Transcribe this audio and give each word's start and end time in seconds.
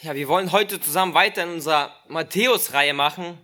Ja, 0.00 0.14
wir 0.14 0.28
wollen 0.28 0.52
heute 0.52 0.80
zusammen 0.80 1.14
weiter 1.14 1.42
in 1.42 1.54
unserer 1.54 1.92
Matthäus-Reihe 2.06 2.94
machen. 2.94 3.36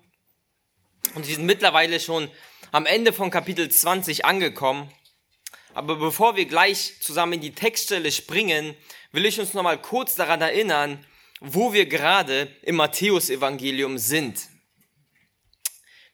Und 1.16 1.26
wir 1.26 1.34
sind 1.34 1.46
mittlerweile 1.46 1.98
schon 1.98 2.30
am 2.70 2.86
Ende 2.86 3.12
von 3.12 3.32
Kapitel 3.32 3.68
20 3.68 4.24
angekommen. 4.24 4.88
Aber 5.72 5.96
bevor 5.96 6.36
wir 6.36 6.44
gleich 6.44 7.00
zusammen 7.00 7.32
in 7.32 7.40
die 7.40 7.56
Textstelle 7.56 8.12
springen, 8.12 8.76
will 9.10 9.26
ich 9.26 9.40
uns 9.40 9.52
nochmal 9.52 9.82
kurz 9.82 10.14
daran 10.14 10.42
erinnern, 10.42 11.04
wo 11.40 11.72
wir 11.72 11.86
gerade 11.86 12.54
im 12.62 12.76
Matthäus-Evangelium 12.76 13.98
sind. 13.98 14.46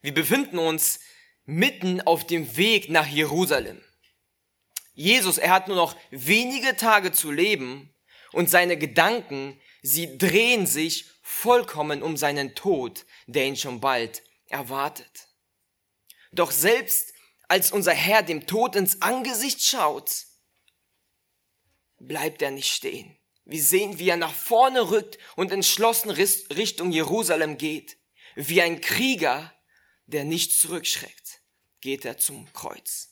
Wir 0.01 0.15
befinden 0.15 0.59
uns 0.59 1.01
mitten 1.45 2.01
auf 2.01 2.27
dem 2.27 2.57
Weg 2.57 2.89
nach 2.89 3.07
Jerusalem. 3.07 3.79
Jesus, 4.95 5.37
er 5.37 5.51
hat 5.51 5.69
nur 5.69 5.77
noch 5.77 5.95
wenige 6.11 6.77
Tage 6.77 7.13
zu 7.13 7.31
leben 7.31 7.95
und 8.33 8.49
seine 8.49 8.79
Gedanken, 8.79 9.61
sie 9.83 10.19
drehen 10.19 10.67
sich 10.67 11.07
vollkommen 11.23 12.03
um 12.03 12.17
seinen 12.17 12.55
Tod, 12.55 13.07
der 13.27 13.47
ihn 13.47 13.57
schon 13.57 13.81
bald 13.81 14.23
erwartet. 14.49 15.29
Doch 16.33 16.51
selbst 16.51 17.13
als 17.49 17.73
unser 17.73 17.93
Herr 17.93 18.23
dem 18.23 18.47
Tod 18.47 18.77
ins 18.77 19.03
Angesicht 19.03 19.63
schaut, 19.63 20.27
bleibt 21.99 22.43
er 22.43 22.51
nicht 22.51 22.73
stehen. 22.73 23.17
Wir 23.45 23.63
sehen, 23.63 23.99
wie 23.99 24.09
er 24.09 24.17
nach 24.17 24.33
vorne 24.33 24.91
rückt 24.91 25.19
und 25.35 25.51
entschlossen 25.51 26.11
Richtung 26.11 26.93
Jerusalem 26.93 27.59
geht. 27.59 27.99
Wie 28.37 28.63
ein 28.63 28.81
Krieger, 28.81 29.53
der 30.07 30.25
nicht 30.25 30.53
zurückschreckt, 30.53 31.41
geht 31.81 32.05
er 32.05 32.19
zum 32.19 32.53
Kreuz. 32.53 33.09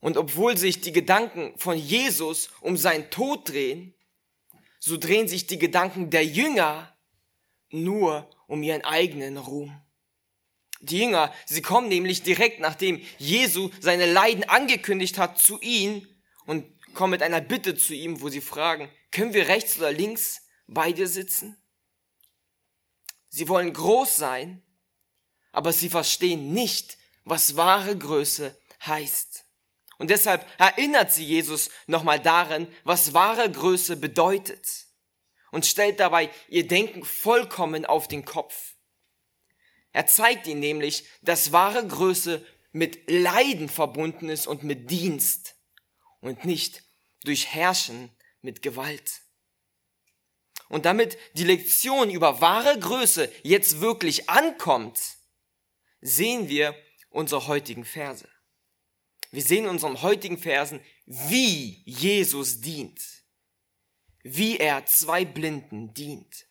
Und 0.00 0.16
obwohl 0.16 0.58
sich 0.58 0.80
die 0.80 0.90
Gedanken 0.90 1.56
von 1.56 1.78
Jesus 1.78 2.50
um 2.60 2.76
seinen 2.76 3.08
Tod 3.10 3.48
drehen, 3.48 3.94
so 4.84 4.96
drehen 4.96 5.28
sich 5.28 5.46
die 5.46 5.60
Gedanken 5.60 6.10
der 6.10 6.26
Jünger 6.26 6.92
nur 7.70 8.28
um 8.48 8.64
ihren 8.64 8.82
eigenen 8.82 9.36
Ruhm. 9.36 9.80
Die 10.80 10.98
Jünger, 10.98 11.32
sie 11.46 11.62
kommen 11.62 11.88
nämlich 11.88 12.24
direkt 12.24 12.58
nachdem 12.58 13.00
Jesu 13.16 13.70
seine 13.78 14.10
Leiden 14.10 14.42
angekündigt 14.42 15.18
hat 15.18 15.38
zu 15.38 15.60
ihnen 15.60 16.08
und 16.46 16.66
kommen 16.94 17.12
mit 17.12 17.22
einer 17.22 17.40
Bitte 17.40 17.76
zu 17.76 17.94
ihm, 17.94 18.20
wo 18.20 18.28
sie 18.28 18.40
fragen, 18.40 18.90
können 19.12 19.34
wir 19.34 19.46
rechts 19.46 19.78
oder 19.78 19.92
links 19.92 20.42
bei 20.66 20.90
dir 20.90 21.06
sitzen? 21.06 21.56
Sie 23.28 23.48
wollen 23.48 23.72
groß 23.72 24.16
sein, 24.16 24.64
aber 25.52 25.72
sie 25.72 25.90
verstehen 25.90 26.52
nicht, 26.52 26.98
was 27.22 27.54
wahre 27.54 27.96
Größe 27.96 28.58
heißt. 28.84 29.44
Und 30.02 30.10
deshalb 30.10 30.44
erinnert 30.58 31.12
sie 31.12 31.24
Jesus 31.24 31.70
nochmal 31.86 32.18
darin, 32.18 32.66
was 32.82 33.14
wahre 33.14 33.48
Größe 33.48 33.96
bedeutet 33.96 34.86
und 35.52 35.64
stellt 35.64 36.00
dabei 36.00 36.28
ihr 36.48 36.66
Denken 36.66 37.04
vollkommen 37.04 37.86
auf 37.86 38.08
den 38.08 38.24
Kopf. 38.24 38.74
Er 39.92 40.08
zeigt 40.08 40.48
ihnen 40.48 40.58
nämlich, 40.58 41.04
dass 41.22 41.52
wahre 41.52 41.86
Größe 41.86 42.44
mit 42.72 43.08
Leiden 43.08 43.68
verbunden 43.68 44.28
ist 44.28 44.48
und 44.48 44.64
mit 44.64 44.90
Dienst 44.90 45.54
und 46.18 46.44
nicht 46.44 46.82
durch 47.22 47.54
Herrschen 47.54 48.10
mit 48.40 48.60
Gewalt. 48.60 49.20
Und 50.68 50.84
damit 50.84 51.16
die 51.34 51.44
Lektion 51.44 52.10
über 52.10 52.40
wahre 52.40 52.76
Größe 52.76 53.32
jetzt 53.44 53.80
wirklich 53.80 54.28
ankommt, 54.28 54.98
sehen 56.00 56.48
wir 56.48 56.74
unsere 57.08 57.46
heutigen 57.46 57.84
Verse. 57.84 58.26
Wir 59.32 59.42
sehen 59.42 59.64
in 59.64 59.70
unseren 59.70 60.02
heutigen 60.02 60.36
Versen, 60.36 60.80
wie 61.06 61.82
Jesus 61.86 62.60
dient. 62.60 63.00
Wie 64.22 64.58
er 64.58 64.84
zwei 64.84 65.24
Blinden 65.24 65.94
dient. 65.94 66.46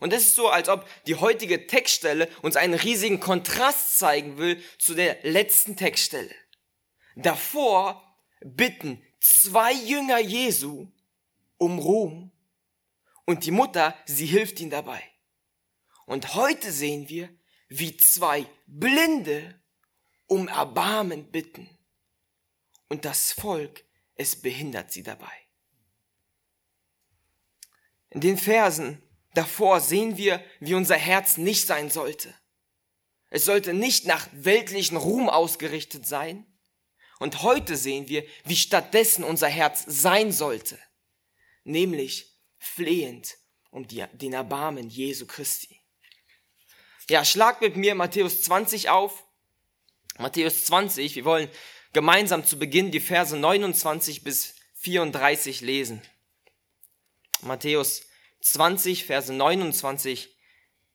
Und 0.00 0.12
es 0.12 0.28
ist 0.28 0.34
so, 0.34 0.48
als 0.48 0.68
ob 0.68 0.86
die 1.06 1.14
heutige 1.14 1.66
Textstelle 1.66 2.28
uns 2.42 2.56
einen 2.56 2.74
riesigen 2.74 3.20
Kontrast 3.20 3.98
zeigen 3.98 4.36
will 4.36 4.62
zu 4.78 4.94
der 4.94 5.18
letzten 5.22 5.76
Textstelle. 5.76 6.34
Davor 7.16 8.02
bitten 8.42 9.02
zwei 9.18 9.72
Jünger 9.72 10.18
Jesu 10.18 10.88
um 11.56 11.78
Ruhm 11.78 12.32
und 13.24 13.46
die 13.46 13.50
Mutter, 13.50 13.96
sie 14.04 14.26
hilft 14.26 14.60
ihnen 14.60 14.70
dabei. 14.70 15.02
Und 16.04 16.34
heute 16.34 16.70
sehen 16.70 17.08
wir, 17.08 17.30
wie 17.68 17.96
zwei 17.96 18.46
Blinde 18.66 19.58
um 20.26 20.48
Erbarmen 20.48 21.30
bitten 21.30 21.68
und 22.90 23.06
das 23.06 23.32
Volk, 23.32 23.84
es 24.16 24.36
behindert 24.36 24.92
sie 24.92 25.02
dabei. 25.02 25.32
In 28.10 28.20
den 28.20 28.36
Versen 28.36 29.00
davor 29.32 29.80
sehen 29.80 30.18
wir, 30.18 30.44
wie 30.58 30.74
unser 30.74 30.96
Herz 30.96 31.38
nicht 31.38 31.66
sein 31.66 31.88
sollte. 31.88 32.34
Es 33.30 33.44
sollte 33.44 33.72
nicht 33.72 34.04
nach 34.04 34.28
weltlichen 34.32 34.96
Ruhm 34.96 35.30
ausgerichtet 35.30 36.06
sein. 36.06 36.44
Und 37.20 37.42
heute 37.42 37.76
sehen 37.76 38.08
wir, 38.08 38.26
wie 38.44 38.56
stattdessen 38.56 39.24
unser 39.24 39.48
Herz 39.48 39.84
sein 39.86 40.32
sollte, 40.32 40.78
nämlich 41.64 42.36
flehend 42.58 43.36
um 43.70 43.86
die, 43.86 44.04
den 44.14 44.32
Erbarmen 44.32 44.88
Jesu 44.88 45.26
Christi. 45.26 45.80
Ja, 47.08 47.24
schlag 47.24 47.60
mit 47.60 47.76
mir 47.76 47.94
Matthäus 47.94 48.42
20 48.42 48.88
auf. 48.88 49.26
Matthäus 50.18 50.64
20, 50.64 51.14
wir 51.14 51.24
wollen 51.24 51.50
gemeinsam 51.92 52.44
zu 52.44 52.58
Beginn 52.58 52.90
die 52.90 53.00
Verse 53.00 53.36
29 53.36 54.22
bis 54.22 54.54
34 54.74 55.60
lesen. 55.60 56.02
Matthäus 57.42 58.02
20, 58.40 59.04
Verse 59.04 59.32
29 59.32 60.34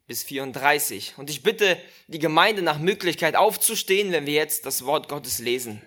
bis 0.07 0.23
34. 0.23 1.17
Und 1.17 1.29
ich 1.29 1.43
bitte 1.43 1.81
die 2.07 2.19
Gemeinde 2.19 2.61
nach 2.61 2.79
Möglichkeit 2.79 3.35
aufzustehen, 3.35 4.11
wenn 4.11 4.25
wir 4.25 4.33
jetzt 4.33 4.65
das 4.65 4.85
Wort 4.85 5.09
Gottes 5.09 5.39
lesen. 5.39 5.81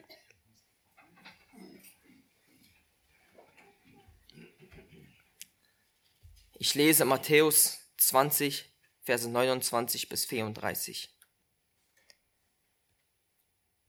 Ich 6.60 6.74
lese 6.74 7.04
Matthäus 7.04 7.78
20, 7.98 8.64
Verse 9.02 9.28
29 9.28 10.08
bis 10.08 10.26
34. 10.26 11.17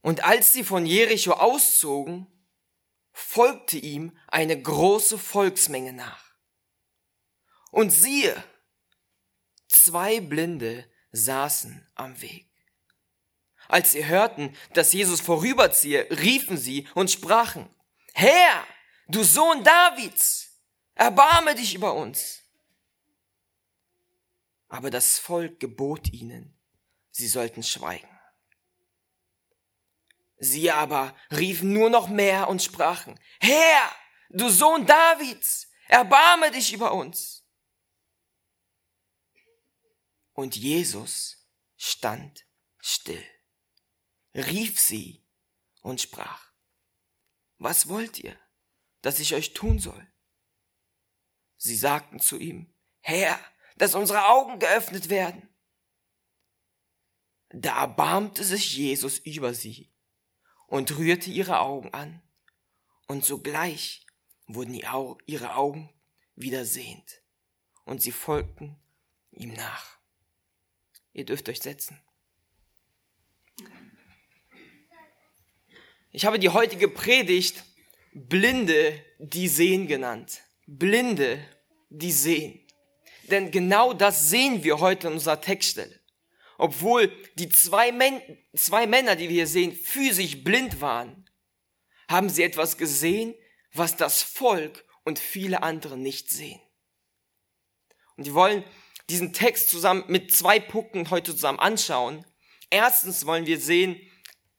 Und 0.02 0.24
als 0.24 0.54
sie 0.54 0.64
von 0.64 0.86
Jericho 0.86 1.34
auszogen, 1.34 2.28
folgte 3.12 3.78
ihm 3.78 4.18
eine 4.28 4.60
große 4.62 5.18
Volksmenge 5.18 5.94
nach. 5.94 6.34
Und 7.72 7.92
siehe, 7.92 8.44
zwei 9.68 10.22
Blinde 10.22 10.90
saßen 11.12 11.88
am 11.96 12.22
Weg. 12.22 12.48
Als 13.68 13.92
sie 13.92 14.06
hörten, 14.06 14.56
dass 14.74 14.94
Jesus 14.94 15.22
vorüberziehe, 15.22 16.08
riefen 16.10 16.58
sie 16.58 16.88
und 16.96 17.12
sprachen, 17.12 17.70
Herr, 18.14 18.66
du 19.08 19.24
Sohn 19.24 19.64
Davids, 19.64 20.60
erbarme 20.96 21.54
dich 21.56 21.76
über 21.76 21.94
uns. 21.94 22.42
Aber 24.70 24.90
das 24.90 25.20
Volk 25.20 25.60
gebot 25.60 26.12
ihnen, 26.12 26.58
sie 27.12 27.28
sollten 27.28 27.64
schweigen. 27.64 28.19
Sie 30.40 30.72
aber 30.72 31.16
riefen 31.32 31.74
nur 31.74 31.90
noch 31.90 32.08
mehr 32.08 32.48
und 32.48 32.64
sprachen, 32.64 33.20
Herr, 33.42 33.92
du 34.30 34.50
Sohn 34.50 34.86
Davids, 34.86 35.70
erbarme 35.90 36.50
dich 36.52 36.74
über 36.74 36.94
uns. 36.94 37.46
Und 40.34 40.56
Jesus 40.56 41.46
stand 41.76 42.46
still, 42.78 43.26
rief 44.34 44.80
sie 44.80 45.28
und 45.82 46.00
sprach, 46.00 46.54
was 47.58 47.90
wollt 47.90 48.20
ihr, 48.20 48.40
dass 49.02 49.20
ich 49.20 49.36
euch 49.36 49.54
tun 49.54 49.80
soll? 49.80 50.10
Sie 51.58 51.76
sagten 51.76 52.22
zu 52.22 52.38
ihm, 52.38 52.74
Herr, 53.02 53.38
dass 53.76 53.96
unsere 53.96 54.28
Augen 54.28 54.60
geöffnet 54.60 55.10
werden. 55.10 55.50
Da 57.50 57.82
erbarmte 57.82 58.46
sich 58.46 58.78
Jesus 58.78 59.20
über 59.20 59.54
sie 59.54 59.92
und 60.70 60.98
rührte 60.98 61.30
ihre 61.30 61.60
Augen 61.60 61.94
an, 61.94 62.22
und 63.08 63.26
sogleich 63.26 64.06
wurden 64.46 64.76
ihre 65.26 65.56
Augen 65.56 65.90
wieder 66.36 66.64
sehend, 66.64 67.22
und 67.86 68.02
sie 68.02 68.12
folgten 68.12 68.80
ihm 69.32 69.54
nach. 69.54 69.98
Ihr 71.14 71.26
dürft 71.26 71.50
euch 71.50 71.60
setzen. 71.60 72.00
Ich 76.12 76.26
habe 76.26 76.40
die 76.40 76.50
heutige 76.50 76.88
Predigt 76.88 77.64
Blinde, 78.14 79.04
die 79.20 79.48
sehen 79.48 79.88
genannt. 79.88 80.42
Blinde, 80.66 81.44
die 81.90 82.12
sehen. 82.12 82.60
Denn 83.24 83.52
genau 83.52 83.94
das 83.94 84.30
sehen 84.30 84.64
wir 84.64 84.80
heute 84.80 85.08
in 85.08 85.14
unserer 85.14 85.42
Textstelle 85.42 85.99
obwohl 86.60 87.12
die 87.36 87.50
zwei, 87.50 87.92
Män 87.92 88.22
zwei 88.54 88.86
Männer, 88.86 89.16
die 89.16 89.30
wir 89.30 89.36
hier 89.36 89.48
sehen, 89.48 89.72
physisch 89.72 90.44
blind 90.44 90.82
waren, 90.82 91.26
haben 92.10 92.30
sie 92.30 92.44
etwas 92.44 92.78
gesehen, 92.78 93.34
was 93.74 93.96
das 93.96 94.22
Volk 94.22 94.86
und 95.06 95.20
viele 95.20 95.64
andere 95.64 95.98
nicht 95.98 96.30
sehen. 96.30 96.60
Und 98.18 98.26
wir 98.26 98.34
wollen 98.34 98.66
diesen 99.10 99.32
Text 99.32 99.70
zusammen 99.70 100.04
mit 100.08 100.36
zwei 100.36 100.60
Punkten 100.60 101.10
heute 101.10 101.34
zusammen 101.34 101.60
anschauen. 101.60 102.26
Erstens 102.70 103.26
wollen 103.26 103.46
wir 103.46 103.60
sehen, 103.60 103.98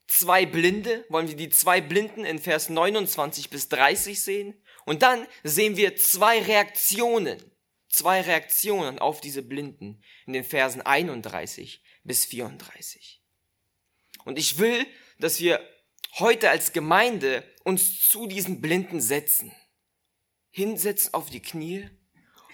zwei 0.07 0.47
Blinde, 0.47 1.05
wollen 1.11 1.29
wir 1.29 1.37
die 1.37 1.51
zwei 1.51 1.83
Blinden 1.83 2.25
in 2.25 2.39
Vers 2.39 2.71
29 2.71 3.51
bis 3.51 3.69
30 3.69 4.23
sehen. 4.23 4.55
Und 4.87 5.03
dann 5.03 5.27
sehen 5.45 5.77
wir 5.77 5.97
zwei 5.97 6.41
Reaktionen, 6.41 7.39
zwei 7.91 8.23
Reaktionen 8.23 8.99
auf 8.99 9.21
diese 9.21 9.43
Blinden 9.43 10.03
in 10.27 10.33
den 10.33 10.45
Versen 10.45 10.81
31 10.81 11.83
bis 12.05 12.25
34. 12.27 13.23
Und 14.25 14.39
ich 14.39 14.59
will, 14.59 14.87
dass 15.19 15.41
wir 15.41 15.61
heute 16.19 16.51
als 16.51 16.73
Gemeinde 16.73 17.45
uns 17.65 18.09
zu 18.09 18.27
diesen 18.27 18.61
Blinden 18.61 19.01
setzen, 19.01 19.53
hinsetzen 20.51 21.15
auf 21.15 21.31
die 21.31 21.43
Knie, 21.43 21.89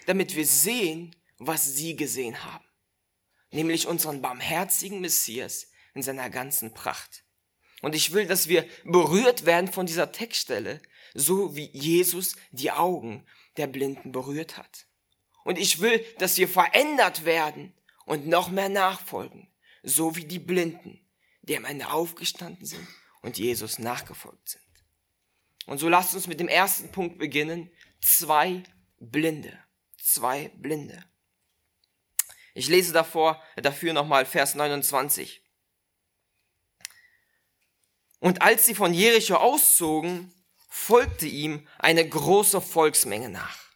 damit 0.05 0.35
wir 0.35 0.45
sehen, 0.45 1.15
was 1.37 1.75
sie 1.75 1.95
gesehen 1.95 2.43
haben, 2.43 2.65
nämlich 3.51 3.87
unseren 3.87 4.21
barmherzigen 4.21 5.01
Messias 5.01 5.67
in 5.93 6.01
seiner 6.01 6.29
ganzen 6.29 6.73
Pracht. 6.73 7.23
Und 7.81 7.93
ich 7.93 8.11
will, 8.11 8.25
dass 8.25 8.47
wir 8.47 8.67
berührt 8.85 9.45
werden 9.45 9.71
von 9.71 9.85
dieser 9.85 10.11
Textstelle, 10.11 10.81
so 11.13 11.55
wie 11.55 11.69
Jesus 11.73 12.35
die 12.51 12.71
Augen 12.71 13.25
der 13.57 13.67
Blinden 13.67 14.11
berührt 14.11 14.57
hat. 14.57 14.87
Und 15.43 15.57
ich 15.57 15.79
will, 15.79 16.03
dass 16.17 16.37
wir 16.37 16.47
verändert 16.47 17.25
werden 17.25 17.73
und 18.07 18.25
noch 18.25 18.49
mehr 18.49 18.69
nachfolgen, 18.69 19.47
so 19.83 20.15
wie 20.15 20.25
die 20.25 20.39
Blinden, 20.39 21.05
die 21.41 21.57
am 21.57 21.65
Ende 21.65 21.89
aufgestanden 21.89 22.65
sind 22.65 22.87
und 23.21 23.37
Jesus 23.37 23.79
nachgefolgt 23.79 24.49
sind. 24.49 24.63
Und 25.65 25.77
so 25.77 25.89
lasst 25.89 26.15
uns 26.15 26.25
mit 26.25 26.39
dem 26.39 26.47
ersten 26.47 26.89
Punkt 26.91 27.19
beginnen. 27.19 27.69
Zwei 28.01 28.63
Blinde. 28.99 29.59
Zwei 30.01 30.49
Blinde. 30.55 31.03
Ich 32.53 32.69
lese 32.69 32.93
davor, 32.93 33.43
dafür 33.57 33.91
nochmal 33.91 34.25
Vers 34.25 34.55
29. 34.55 35.43
Und 38.19 38.41
als 38.41 38.65
sie 38.65 38.73
von 38.73 38.93
Jericho 38.93 39.35
auszogen, 39.35 40.33
folgte 40.69 41.27
ihm 41.27 41.67
eine 41.77 42.07
große 42.07 42.61
Volksmenge 42.61 43.29
nach. 43.29 43.66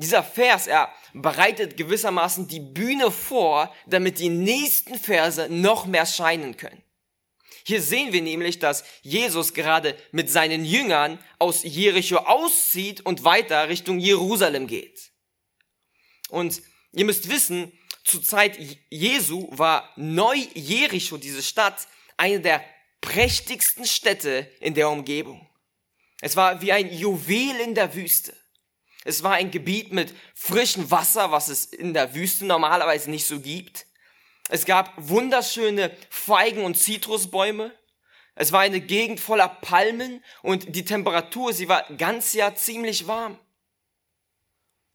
Dieser 0.00 0.22
Vers, 0.22 0.66
er 0.66 0.92
bereitet 1.12 1.76
gewissermaßen 1.76 2.48
die 2.48 2.60
Bühne 2.60 3.10
vor, 3.10 3.74
damit 3.86 4.18
die 4.18 4.30
nächsten 4.30 4.98
Verse 4.98 5.48
noch 5.50 5.86
mehr 5.86 6.06
scheinen 6.06 6.56
können. 6.56 6.82
Hier 7.64 7.82
sehen 7.82 8.12
wir 8.12 8.22
nämlich, 8.22 8.58
dass 8.58 8.84
Jesus 9.02 9.52
gerade 9.52 9.94
mit 10.12 10.30
seinen 10.30 10.64
Jüngern 10.64 11.18
aus 11.38 11.62
Jericho 11.62 12.16
auszieht 12.16 13.04
und 13.04 13.24
weiter 13.24 13.68
Richtung 13.68 13.98
Jerusalem 13.98 14.66
geht. 14.66 15.10
Und 16.30 16.62
ihr 16.92 17.04
müsst 17.04 17.28
wissen, 17.28 17.70
zur 18.04 18.22
Zeit 18.22 18.58
Jesu 18.88 19.48
war 19.50 19.92
Neu-Jericho, 19.96 21.18
diese 21.18 21.42
Stadt, 21.42 21.86
eine 22.16 22.40
der 22.40 22.64
prächtigsten 23.02 23.84
Städte 23.84 24.50
in 24.60 24.74
der 24.74 24.88
Umgebung. 24.88 25.46
Es 26.22 26.36
war 26.36 26.62
wie 26.62 26.72
ein 26.72 26.90
Juwel 26.92 27.60
in 27.60 27.74
der 27.74 27.94
Wüste. 27.94 28.34
Es 29.04 29.22
war 29.22 29.32
ein 29.32 29.50
Gebiet 29.50 29.92
mit 29.92 30.14
frischem 30.34 30.90
Wasser, 30.90 31.30
was 31.30 31.48
es 31.48 31.66
in 31.66 31.94
der 31.94 32.14
Wüste 32.14 32.44
normalerweise 32.44 33.10
nicht 33.10 33.26
so 33.26 33.40
gibt. 33.40 33.86
Es 34.50 34.66
gab 34.66 34.92
wunderschöne 34.96 35.90
Feigen- 36.10 36.64
und 36.64 36.76
Zitrusbäume. 36.76 37.72
Es 38.34 38.52
war 38.52 38.60
eine 38.60 38.80
Gegend 38.80 39.20
voller 39.20 39.48
Palmen 39.48 40.22
und 40.42 40.74
die 40.74 40.84
Temperatur, 40.84 41.52
sie 41.52 41.68
war 41.68 41.84
ganz 41.96 42.32
Jahr 42.32 42.54
ziemlich 42.56 43.06
warm. 43.06 43.38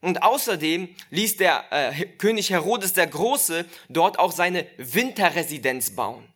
Und 0.01 0.21
außerdem 0.21 0.95
ließ 1.09 1.37
der 1.37 1.65
äh, 1.71 2.05
König 2.05 2.51
Herodes 2.51 2.93
der 2.93 3.07
Große 3.07 3.65
dort 3.89 4.19
auch 4.19 4.31
seine 4.31 4.67
Winterresidenz 4.77 5.95
bauen. 5.95 6.31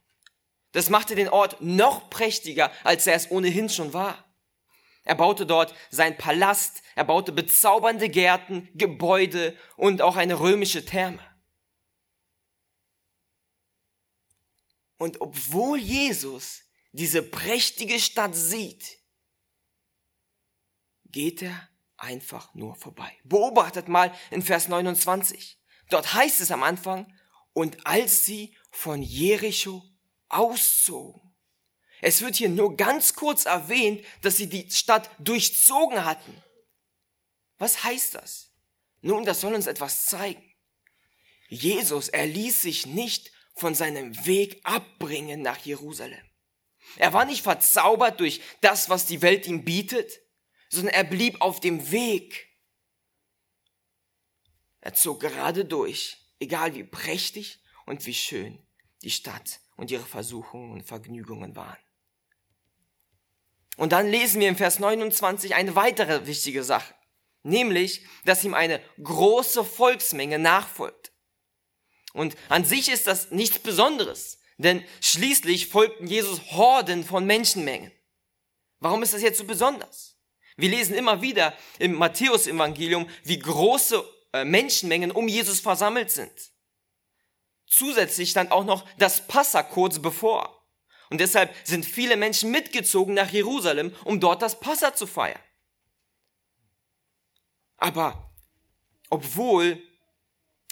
Das 0.72 0.90
machte 0.90 1.16
den 1.16 1.30
Ort 1.30 1.62
noch 1.62 2.10
prächtiger, 2.10 2.72
als 2.84 3.06
er 3.06 3.16
es 3.16 3.30
ohnehin 3.32 3.70
schon 3.70 3.94
war. 3.94 4.29
Er 5.10 5.16
baute 5.16 5.48
dort 5.48 5.74
sein 5.90 6.16
Palast, 6.20 6.84
er 6.94 7.04
baute 7.04 7.32
bezaubernde 7.32 8.10
Gärten, 8.10 8.70
Gebäude 8.76 9.58
und 9.76 10.04
auch 10.04 10.18
eine 10.18 10.40
römische 10.40 10.86
Therme. 10.86 11.20
Und 15.00 15.20
obwohl 15.20 15.80
Jesus 15.80 16.62
diese 16.92 17.24
prächtige 17.24 18.00
Stadt 18.00 18.36
sieht, 18.36 19.00
geht 21.06 21.42
er 21.42 21.70
einfach 21.98 22.54
nur 22.54 22.76
vorbei. 22.76 23.12
Beobachtet 23.24 23.88
mal 23.88 24.14
in 24.30 24.44
Vers 24.44 24.68
29. 24.68 25.60
Dort 25.90 26.14
heißt 26.14 26.40
es 26.40 26.52
am 26.52 26.62
Anfang, 26.62 27.12
und 27.54 27.84
als 27.88 28.28
sie 28.28 28.56
von 28.70 29.02
Jericho 29.02 29.84
auszogen. 30.28 31.29
Es 32.02 32.22
wird 32.22 32.36
hier 32.36 32.50
nur 32.50 32.78
ganz 32.78 33.14
kurz 33.14 33.46
erwähnt, 33.46 34.06
dass 34.22 34.38
sie 34.38 34.48
die 34.48 34.70
Stadt 34.72 35.10
durchzogen 35.20 36.06
hatten. 36.06 36.44
Was 37.58 37.84
heißt 37.84 38.16
das? 38.16 38.52
Nun, 39.02 39.26
das 39.26 39.42
soll 39.42 39.54
uns 39.54 39.68
etwas 39.68 40.06
zeigen. 40.06 40.44
Jesus, 41.50 42.10
er 42.10 42.26
ließ 42.26 42.62
sich 42.62 42.86
nicht 42.86 43.32
von 43.56 43.76
seinem 43.76 44.26
Weg 44.26 44.62
abbringen 44.64 45.42
nach 45.42 45.60
Jerusalem. 45.60 46.24
Er 46.98 47.14
war 47.14 47.26
nicht 47.26 47.44
verzaubert 47.44 48.20
durch 48.20 48.42
das, 48.62 48.90
was 48.90 49.06
die 49.06 49.22
Welt 49.22 49.48
ihm 49.48 49.66
bietet, 49.66 50.22
sondern 50.70 50.94
er 50.94 51.04
blieb 51.04 51.42
auf 51.42 51.60
dem 51.60 51.92
Weg. 51.92 52.48
Er 54.82 54.94
zog 54.94 55.20
gerade 55.20 55.66
durch, 55.66 56.18
egal 56.40 56.76
wie 56.76 56.84
prächtig 56.84 57.60
und 57.86 58.06
wie 58.06 58.14
schön 58.14 58.66
die 59.02 59.12
Stadt 59.12 59.60
und 59.76 59.92
ihre 59.92 60.06
Versuchungen 60.06 60.72
und 60.72 60.84
Vergnügungen 60.84 61.56
waren. 61.56 61.78
Und 63.80 63.94
dann 63.94 64.12
lesen 64.12 64.42
wir 64.42 64.50
im 64.50 64.58
Vers 64.58 64.80
29 64.80 65.56
eine 65.56 65.74
weitere 65.74 66.28
wichtige 66.28 66.66
Sache, 66.66 66.94
nämlich, 67.44 68.06
dass 68.26 68.44
ihm 68.44 68.54
eine 68.54 68.82
große 69.02 69.64
Volksmenge 69.64 70.38
nachfolgt. 70.38 71.14
Und 72.12 72.36
an 72.50 72.66
sich 72.66 72.90
ist 72.90 73.08
das 73.08 73.32
nichts 73.32 73.60
Besonderes, 73.60 74.40
denn 74.58 74.84
schließlich 75.00 75.68
folgten 75.68 76.08
Jesus 76.08 76.42
Horden 76.52 77.06
von 77.06 77.26
Menschenmengen. 77.26 77.94
Warum 78.82 79.02
ist 79.02 79.14
das 79.14 79.22
jetzt 79.22 79.38
so 79.38 79.46
besonders? 79.46 80.18
Wir 80.58 80.68
lesen 80.68 80.94
immer 80.94 81.22
wieder 81.22 81.56
im 81.78 81.94
Matthäus-Evangelium, 81.94 83.10
wie 83.24 83.40
große 83.40 84.04
äh, 84.34 84.44
Menschenmengen 84.44 85.12
um 85.12 85.30
Jesus 85.30 85.62
versammelt 85.62 86.12
sind. 86.12 86.34
Zusätzlich 87.66 88.32
stand 88.32 88.52
auch 88.52 88.66
noch 88.66 88.86
das 88.98 89.26
Passa 89.26 89.64
kurz 89.64 90.00
bevor. 90.00 90.59
Und 91.10 91.20
deshalb 91.20 91.54
sind 91.64 91.86
viele 91.86 92.18
Menschen 92.18 92.52
mitgezogen 92.52 93.14
nach 93.16 93.32
Jerusalem, 93.32 93.96
um 94.04 94.20
dort 94.20 94.42
das 94.42 94.60
Passa 94.60 94.94
zu 94.94 95.08
feiern. 95.08 95.42
Aber 97.78 98.32
obwohl 99.10 99.82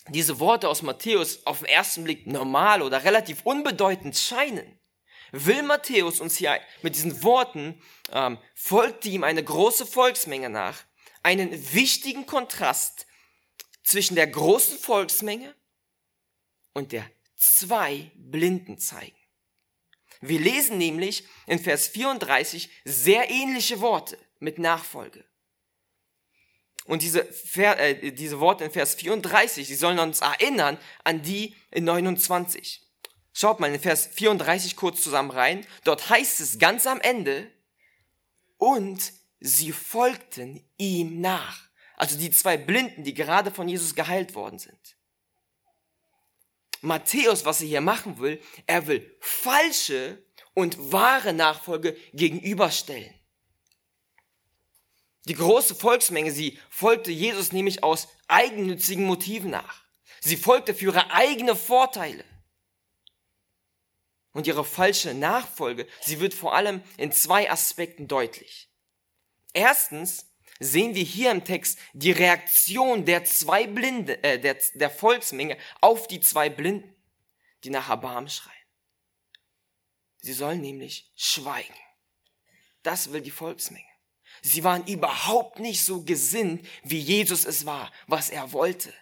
diese 0.09 0.39
Worte 0.39 0.69
aus 0.69 0.83
Matthäus 0.83 1.45
auf 1.45 1.59
den 1.59 1.67
ersten 1.67 2.03
Blick 2.03 2.27
normal 2.27 2.81
oder 2.81 3.03
relativ 3.03 3.41
unbedeutend 3.43 4.17
scheinen, 4.17 4.79
will 5.31 5.63
Matthäus 5.63 6.21
uns 6.21 6.37
hier 6.37 6.59
mit 6.81 6.95
diesen 6.95 7.23
Worten, 7.23 7.81
ähm, 8.11 8.37
folgte 8.55 9.09
ihm 9.09 9.23
eine 9.23 9.43
große 9.43 9.85
Volksmenge 9.85 10.49
nach, 10.49 10.83
einen 11.23 11.73
wichtigen 11.73 12.25
Kontrast 12.25 13.07
zwischen 13.83 14.15
der 14.15 14.27
großen 14.27 14.77
Volksmenge 14.77 15.53
und 16.73 16.91
der 16.91 17.09
zwei 17.35 18.11
Blinden 18.15 18.77
zeigen. 18.77 19.16
Wir 20.21 20.39
lesen 20.39 20.77
nämlich 20.77 21.25
in 21.45 21.59
Vers 21.59 21.87
34 21.89 22.69
sehr 22.85 23.29
ähnliche 23.29 23.81
Worte 23.81 24.17
mit 24.39 24.59
Nachfolge. 24.59 25.23
Und 26.85 27.01
diese, 27.01 27.27
äh, 27.57 28.11
diese 28.11 28.39
Worte 28.39 28.63
in 28.63 28.71
Vers 28.71 28.95
34, 28.95 29.67
die 29.67 29.75
sollen 29.75 29.99
uns 29.99 30.21
erinnern 30.21 30.77
an 31.03 31.21
die 31.21 31.55
in 31.71 31.83
29. 31.83 32.81
Schaut 33.33 33.59
mal 33.59 33.73
in 33.73 33.79
Vers 33.79 34.07
34 34.07 34.75
kurz 34.75 35.01
zusammen 35.03 35.31
rein. 35.31 35.65
Dort 35.83 36.09
heißt 36.09 36.39
es 36.39 36.59
ganz 36.59 36.87
am 36.87 37.01
Ende, 37.01 37.51
und 38.57 39.13
sie 39.39 39.71
folgten 39.71 40.67
ihm 40.77 41.21
nach. 41.21 41.69
Also 41.95 42.17
die 42.17 42.31
zwei 42.31 42.57
Blinden, 42.57 43.03
die 43.03 43.13
gerade 43.13 43.51
von 43.51 43.67
Jesus 43.67 43.95
geheilt 43.95 44.35
worden 44.35 44.59
sind. 44.59 44.96
Matthäus, 46.87 47.45
was 47.45 47.61
er 47.61 47.67
hier 47.67 47.81
machen 47.81 48.19
will, 48.19 48.41
er 48.65 48.87
will 48.87 49.15
falsche 49.19 50.23
und 50.53 50.91
wahre 50.91 51.33
Nachfolge 51.33 51.95
gegenüberstellen. 52.13 53.13
Die 55.25 55.33
große 55.33 55.75
Volksmenge, 55.75 56.31
sie 56.31 56.57
folgte 56.69 57.11
Jesus 57.11 57.51
nämlich 57.51 57.83
aus 57.83 58.07
eigennützigen 58.27 59.05
Motiven 59.05 59.51
nach. 59.51 59.83
Sie 60.21 60.37
folgte 60.37 60.73
für 60.73 60.85
ihre 60.85 61.11
eigenen 61.11 61.55
Vorteile. 61.55 62.23
Und 64.31 64.47
ihre 64.47 64.63
falsche 64.63 65.13
Nachfolge, 65.13 65.87
sie 66.01 66.19
wird 66.19 66.33
vor 66.33 66.55
allem 66.55 66.81
in 66.97 67.11
zwei 67.11 67.51
Aspekten 67.51 68.07
deutlich. 68.07 68.69
Erstens 69.51 70.26
sehen 70.59 70.95
wir 70.95 71.03
hier 71.03 71.31
im 71.31 71.43
Text 71.43 71.79
die 71.93 72.11
Reaktion 72.11 73.05
der 73.05 73.25
zwei 73.25 73.67
Blinde, 73.67 74.23
äh, 74.23 74.39
der, 74.39 74.57
der 74.73 74.89
Volksmenge 74.89 75.57
auf 75.81 76.07
die 76.07 76.19
zwei 76.19 76.49
Blinden, 76.49 76.95
die 77.63 77.69
nach 77.69 77.89
Erbarmen 77.89 78.29
schreien. 78.29 78.55
Sie 80.21 80.33
sollen 80.33 80.61
nämlich 80.61 81.11
schweigen. 81.15 81.75
Das 82.83 83.11
will 83.11 83.21
die 83.21 83.31
Volksmenge. 83.31 83.85
Sie 84.41 84.63
waren 84.63 84.85
überhaupt 84.85 85.59
nicht 85.59 85.83
so 85.83 86.03
gesinnt, 86.03 86.65
wie 86.83 86.99
Jesus 86.99 87.45
es 87.45 87.65
war, 87.65 87.91
was 88.07 88.29
er 88.29 88.51
wollte. 88.51 88.93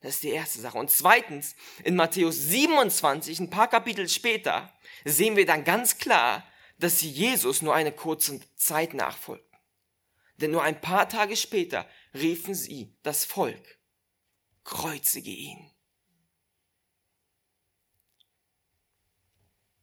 Das 0.00 0.16
ist 0.16 0.24
die 0.24 0.30
erste 0.30 0.60
Sache. 0.60 0.78
Und 0.78 0.90
zweitens, 0.90 1.54
in 1.82 1.96
Matthäus 1.96 2.36
27, 2.36 3.40
ein 3.40 3.50
paar 3.50 3.68
Kapitel 3.68 4.08
später, 4.08 4.72
sehen 5.04 5.36
wir 5.36 5.46
dann 5.46 5.64
ganz 5.64 5.98
klar, 5.98 6.46
dass 6.78 7.00
sie 7.00 7.10
Jesus 7.10 7.62
nur 7.62 7.74
eine 7.74 7.92
kurze 7.92 8.40
Zeit 8.56 8.94
nachfolgten. 8.94 9.45
Denn 10.38 10.50
nur 10.50 10.62
ein 10.62 10.80
paar 10.80 11.08
Tage 11.08 11.36
später 11.36 11.88
riefen 12.14 12.54
sie 12.54 12.96
das 13.02 13.24
Volk, 13.24 13.78
kreuzige 14.64 15.30
ihn. 15.30 15.70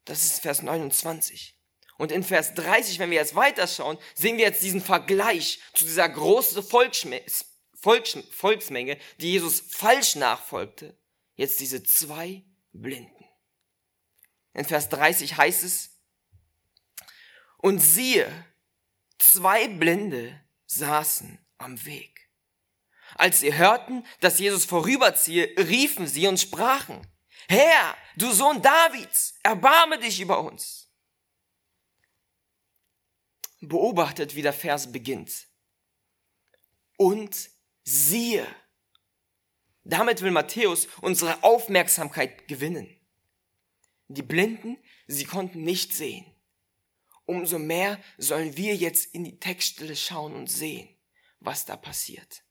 Das 0.06 0.24
ist 0.24 0.42
Vers 0.42 0.62
29. 0.62 1.58
Und 1.98 2.12
in 2.12 2.24
Vers 2.24 2.54
30, 2.56 3.00
wenn 3.00 3.10
wir 3.10 3.18
jetzt 3.18 3.36
weiterschauen, 3.36 3.98
sehen 4.16 4.38
wir 4.38 4.46
jetzt 4.46 4.64
diesen 4.64 4.82
Vergleich 4.82 5.60
zu 5.74 5.86
dieser 5.86 6.10
großen 6.10 6.64
Volksmenge, 6.64 7.24
die 9.20 9.32
Jesus 9.32 9.62
falsch 9.62 10.16
nachfolgte. 10.16 10.98
Jetzt 11.36 11.60
diese 11.60 11.84
zwei 11.84 12.44
Blinden. 12.74 13.26
In 14.54 14.66
Vers 14.66 14.90
30 14.90 15.38
heißt 15.38 15.64
es, 15.64 15.92
und 17.58 17.80
siehe, 17.80 18.30
zwei 19.18 19.70
Blinde 19.70 20.43
saßen 20.76 21.40
am 21.58 21.86
Weg. 21.86 22.30
Als 23.16 23.40
sie 23.40 23.56
hörten, 23.56 24.06
dass 24.20 24.40
Jesus 24.40 24.66
vorüberziehe, 24.66 25.54
riefen 25.58 26.08
sie 26.08 26.28
und 26.28 26.40
sprachen, 26.40 27.06
Herr, 27.48 27.96
du 28.16 28.32
Sohn 28.32 28.62
Davids, 28.62 29.36
erbarme 29.44 30.00
dich 30.00 30.20
über 30.20 30.40
uns. 30.44 30.90
Beobachtet, 33.60 34.36
wie 34.36 34.42
der 34.42 34.54
Vers 34.54 34.92
beginnt. 34.92 35.48
Und 36.98 37.50
siehe. 37.84 38.48
Damit 39.84 40.22
will 40.22 40.32
Matthäus 40.32 40.88
unsere 41.02 41.44
Aufmerksamkeit 41.44 42.48
gewinnen. 42.48 42.90
Die 44.08 44.22
Blinden, 44.22 44.78
sie 45.08 45.26
konnten 45.26 45.64
nicht 45.64 45.94
sehen 45.94 46.33
umso 47.26 47.60
mehr 47.60 48.00
sollen 48.18 48.58
wir 48.58 48.76
jetzt 48.76 49.14
in 49.14 49.24
die 49.24 49.40
Textstelle 49.40 49.96
schauen 49.96 50.36
und 50.36 50.50
sehen, 50.50 50.90
was 51.40 51.66
da 51.66 51.76
passiert. 51.76 52.44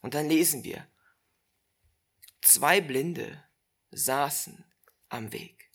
Und 0.00 0.14
dann 0.14 0.28
lesen 0.28 0.64
wir, 0.64 0.86
zwei 2.40 2.80
Blinde 2.80 3.42
saßen 3.90 4.64
am 5.08 5.32
Weg. 5.32 5.70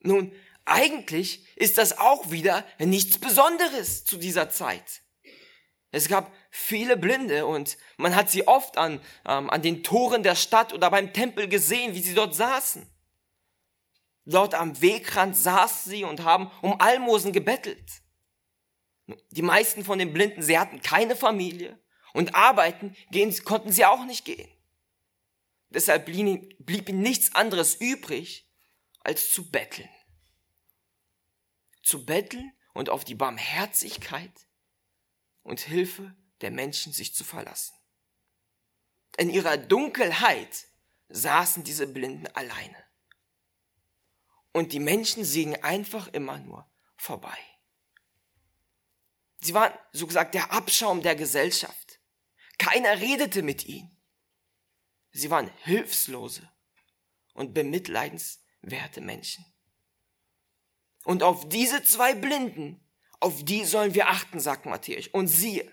Nun, 0.00 0.32
eigentlich 0.64 1.46
ist 1.56 1.78
das 1.78 1.98
auch 1.98 2.30
wieder 2.30 2.66
nichts 2.78 3.18
Besonderes 3.18 4.04
zu 4.04 4.16
dieser 4.16 4.50
Zeit. 4.50 5.02
Es 5.92 6.08
gab 6.08 6.32
viele 6.50 6.96
Blinde 6.96 7.46
und 7.46 7.76
man 7.96 8.14
hat 8.14 8.30
sie 8.30 8.46
oft 8.46 8.78
an, 8.78 9.00
ähm, 9.26 9.50
an 9.50 9.62
den 9.62 9.82
Toren 9.82 10.22
der 10.22 10.36
Stadt 10.36 10.72
oder 10.72 10.90
beim 10.90 11.12
Tempel 11.12 11.48
gesehen, 11.48 11.94
wie 11.94 12.02
sie 12.02 12.14
dort 12.14 12.34
saßen. 12.34 12.88
Dort 14.24 14.54
am 14.54 14.80
Wegrand 14.80 15.36
saßen 15.36 15.90
sie 15.90 16.04
und 16.04 16.22
haben 16.24 16.50
um 16.62 16.80
Almosen 16.80 17.32
gebettelt. 17.32 18.02
Die 19.30 19.42
meisten 19.42 19.84
von 19.84 19.98
den 19.98 20.12
Blinden, 20.12 20.42
sie 20.42 20.58
hatten 20.58 20.82
keine 20.82 21.16
Familie 21.16 21.78
und 22.12 22.34
arbeiten 22.34 22.94
gehen, 23.10 23.34
konnten 23.44 23.72
sie 23.72 23.84
auch 23.84 24.04
nicht 24.04 24.24
gehen. 24.24 24.50
Deshalb 25.70 26.06
blieb 26.06 26.88
ihnen 26.88 27.00
nichts 27.00 27.34
anderes 27.34 27.76
übrig, 27.76 28.48
als 29.00 29.32
zu 29.32 29.50
betteln. 29.50 29.88
Zu 31.82 32.04
betteln 32.04 32.52
und 32.74 32.90
auf 32.90 33.04
die 33.04 33.14
Barmherzigkeit 33.14 34.32
und 35.42 35.60
Hilfe 35.60 36.14
der 36.40 36.50
Menschen 36.50 36.92
sich 36.92 37.14
zu 37.14 37.24
verlassen. 37.24 37.74
In 39.16 39.30
ihrer 39.30 39.56
Dunkelheit 39.56 40.66
saßen 41.08 41.64
diese 41.64 41.86
Blinden 41.86 42.26
alleine. 42.28 42.76
Und 44.52 44.72
die 44.72 44.80
Menschen 44.80 45.24
singen 45.24 45.62
einfach 45.62 46.08
immer 46.08 46.38
nur 46.38 46.68
vorbei. 46.96 47.38
Sie 49.40 49.54
waren, 49.54 49.72
so 49.92 50.06
gesagt, 50.06 50.34
der 50.34 50.52
Abschaum 50.52 51.02
der 51.02 51.16
Gesellschaft. 51.16 52.00
Keiner 52.58 53.00
redete 53.00 53.42
mit 53.42 53.64
ihnen. 53.64 53.96
Sie 55.12 55.30
waren 55.30 55.50
hilflose 55.62 56.48
und 57.32 57.54
bemitleidenswerte 57.54 59.00
Menschen. 59.00 59.44
Und 61.04 61.22
auf 61.22 61.48
diese 61.48 61.82
zwei 61.82 62.14
Blinden, 62.14 62.86
auf 63.18 63.44
die 63.44 63.64
sollen 63.64 63.94
wir 63.94 64.08
achten, 64.08 64.40
sagt 64.40 64.66
Matthäus. 64.66 65.08
Und 65.08 65.28
siehe. 65.28 65.70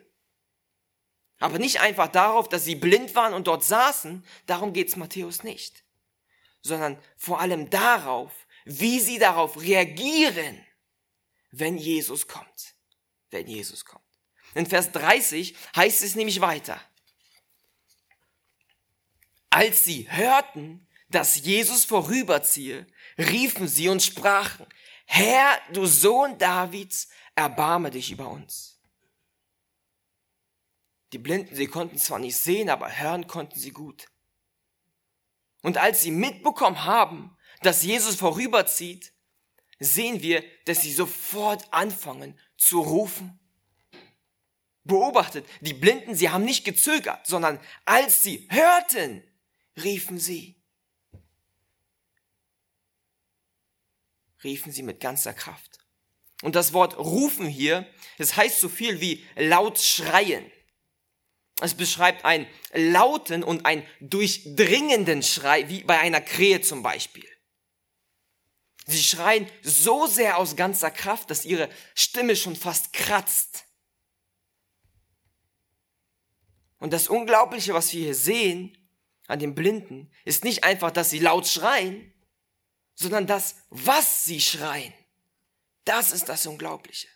Aber 1.39 1.60
nicht 1.60 1.81
einfach 1.81 2.07
darauf, 2.07 2.50
dass 2.50 2.65
sie 2.65 2.75
blind 2.75 3.13
waren 3.15 3.34
und 3.34 3.48
dort 3.48 3.63
saßen, 3.63 4.25
darum 4.48 4.74
geht's 4.74 4.96
Matthäus 4.96 5.43
nicht, 5.43 5.84
sondern 6.62 7.00
vor 7.15 7.39
allem 7.41 7.69
darauf, 7.69 8.46
wie 8.67 9.00
sie 9.00 9.17
darauf 9.17 9.59
reagieren, 9.62 10.63
wenn 11.51 11.77
Jesus 11.77 12.27
kommt. 12.27 12.75
Wenn 13.29 13.47
Jesus 13.47 13.86
kommt. 13.86 14.03
In 14.55 14.65
Vers 14.65 14.91
30 14.91 15.55
heißt 15.75 16.03
es 16.03 16.15
nämlich 16.15 16.41
weiter. 16.41 16.79
Als 19.50 19.86
sie 19.86 20.09
hörten, 20.12 20.88
dass 21.09 21.38
Jesus 21.38 21.86
vorüberziehe, 21.86 22.86
riefen 23.17 23.67
sie 23.67 23.88
und 23.88 24.03
sprachen, 24.03 24.65
Herr, 25.05 25.57
du 25.71 25.86
Sohn 25.86 26.38
Davids, 26.38 27.07
erbarme 27.36 27.89
dich 27.89 28.12
über 28.12 28.29
uns. 28.29 28.81
Die 31.13 31.17
Blinden, 31.17 31.55
sie 31.55 31.67
konnten 31.67 31.97
zwar 31.97 32.19
nicht 32.19 32.36
sehen, 32.36 32.69
aber 32.69 32.97
hören 32.97 33.27
konnten 33.27 33.57
sie 33.57 33.71
gut. 33.71 34.07
Und 35.62 35.77
als 35.77 36.01
sie 36.01 36.12
mitbekommen 36.12 36.83
haben, 36.83 37.37
dass 37.61 37.83
Jesus 37.83 38.15
vorüberzieht, 38.15 39.13
sehen 39.79 40.21
wir, 40.21 40.43
dass 40.65 40.81
sie 40.81 40.93
sofort 40.93 41.71
anfangen 41.71 42.37
zu 42.57 42.81
rufen. 42.81 43.39
Beobachtet, 44.83 45.45
die 45.61 45.73
Blinden, 45.73 46.15
sie 46.15 46.29
haben 46.29 46.45
nicht 46.45 46.63
gezögert, 46.63 47.27
sondern 47.27 47.59
als 47.85 48.23
sie 48.23 48.47
hörten, 48.49 49.23
riefen 49.75 50.17
sie. 50.17 50.55
Riefen 54.43 54.71
sie 54.71 54.83
mit 54.83 54.99
ganzer 54.99 55.33
Kraft. 55.33 55.79
Und 56.43 56.55
das 56.55 56.71
Wort 56.71 56.97
rufen 56.97 57.47
hier, 57.47 57.91
das 58.17 58.37
heißt 58.37 58.59
so 58.59 58.69
viel 58.69 59.01
wie 59.01 59.25
laut 59.35 59.79
schreien. 59.79 60.49
Es 61.59 61.73
beschreibt 61.73 62.23
einen 62.23 62.47
lauten 62.71 63.43
und 63.43 63.65
einen 63.65 63.85
durchdringenden 63.99 65.23
Schrei, 65.23 65.67
wie 65.69 65.83
bei 65.83 65.99
einer 65.99 66.21
Krähe 66.21 66.61
zum 66.61 66.83
Beispiel. 66.83 67.27
Sie 68.88 69.03
schreien 69.03 69.50
so 69.62 70.08
sehr 70.08 70.38
aus 70.38 70.56
ganzer 70.56 70.89
Kraft, 70.89 71.29
dass 71.29 71.44
ihre 71.44 71.70
Stimme 71.94 72.38
schon 72.38 72.56
fast 72.56 72.94
kratzt. 72.94 73.65
Und 76.79 76.94
das 76.94 77.10
Unglaubliche, 77.10 77.74
was 77.74 77.91
wir 77.91 78.06
hier 78.06 78.15
sehen 78.15 78.77
an 79.27 79.39
den 79.39 79.56
Blinden, 79.56 80.10
ist 80.24 80.46
nicht 80.46 80.63
einfach, 80.63 80.91
dass 80.91 81.10
sie 81.10 81.20
laut 81.20 81.48
schreien, 81.48 82.13
sondern 82.96 83.27
das, 83.27 83.56
was 83.70 84.24
sie 84.24 84.39
schreien. 84.39 84.94
Das 85.84 86.13
ist 86.13 86.29
das 86.29 86.46
Unglaubliche. 86.46 87.10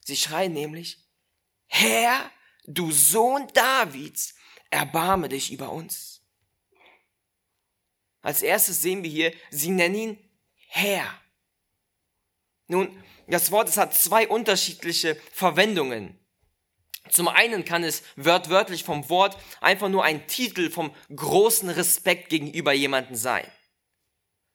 Sie 0.00 0.16
schreien 0.16 0.52
nämlich, 0.52 1.04
Herr, 1.66 2.32
du 2.66 2.90
Sohn 2.90 3.46
Davids, 3.54 4.34
erbarme 4.70 5.28
dich 5.28 5.52
über 5.52 5.70
uns. 5.70 6.22
Als 8.22 8.42
erstes 8.42 8.82
sehen 8.82 9.04
wir 9.04 9.10
hier, 9.10 9.32
sie 9.50 9.70
nennen 9.70 9.94
ihn 9.94 10.25
Herr. 10.76 11.06
Nun, 12.68 13.02
das 13.28 13.50
Wort, 13.50 13.68
es 13.68 13.78
hat 13.78 13.94
zwei 13.94 14.28
unterschiedliche 14.28 15.16
Verwendungen. 15.32 16.18
Zum 17.10 17.28
einen 17.28 17.64
kann 17.64 17.82
es 17.82 18.02
wörtwörtlich 18.16 18.84
vom 18.84 19.08
Wort 19.08 19.38
einfach 19.60 19.88
nur 19.88 20.04
ein 20.04 20.26
Titel 20.26 20.70
vom 20.70 20.94
großen 21.14 21.70
Respekt 21.70 22.28
gegenüber 22.28 22.72
jemanden 22.72 23.16
sein. 23.16 23.50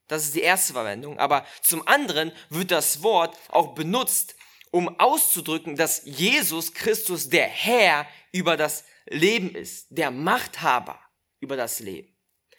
Das 0.07 0.23
ist 0.23 0.35
die 0.35 0.41
erste 0.41 0.73
Verwendung. 0.73 1.17
Aber 1.17 1.45
zum 1.61 1.87
anderen 1.87 2.31
wird 2.49 2.69
das 2.69 3.01
Wort 3.01 3.35
auch 3.49 3.73
benutzt, 3.73 4.35
um 4.69 4.99
auszudrücken, 4.99 5.75
dass 5.75 6.03
Jesus 6.05 6.73
Christus 6.73 7.29
der 7.29 7.47
Herr 7.47 8.05
über 8.31 8.57
das 8.57 8.83
Leben 9.07 9.55
ist, 9.55 9.87
der 9.89 10.11
Machthaber 10.11 10.99
über 11.39 11.57
das 11.57 11.79
Leben. 11.79 12.15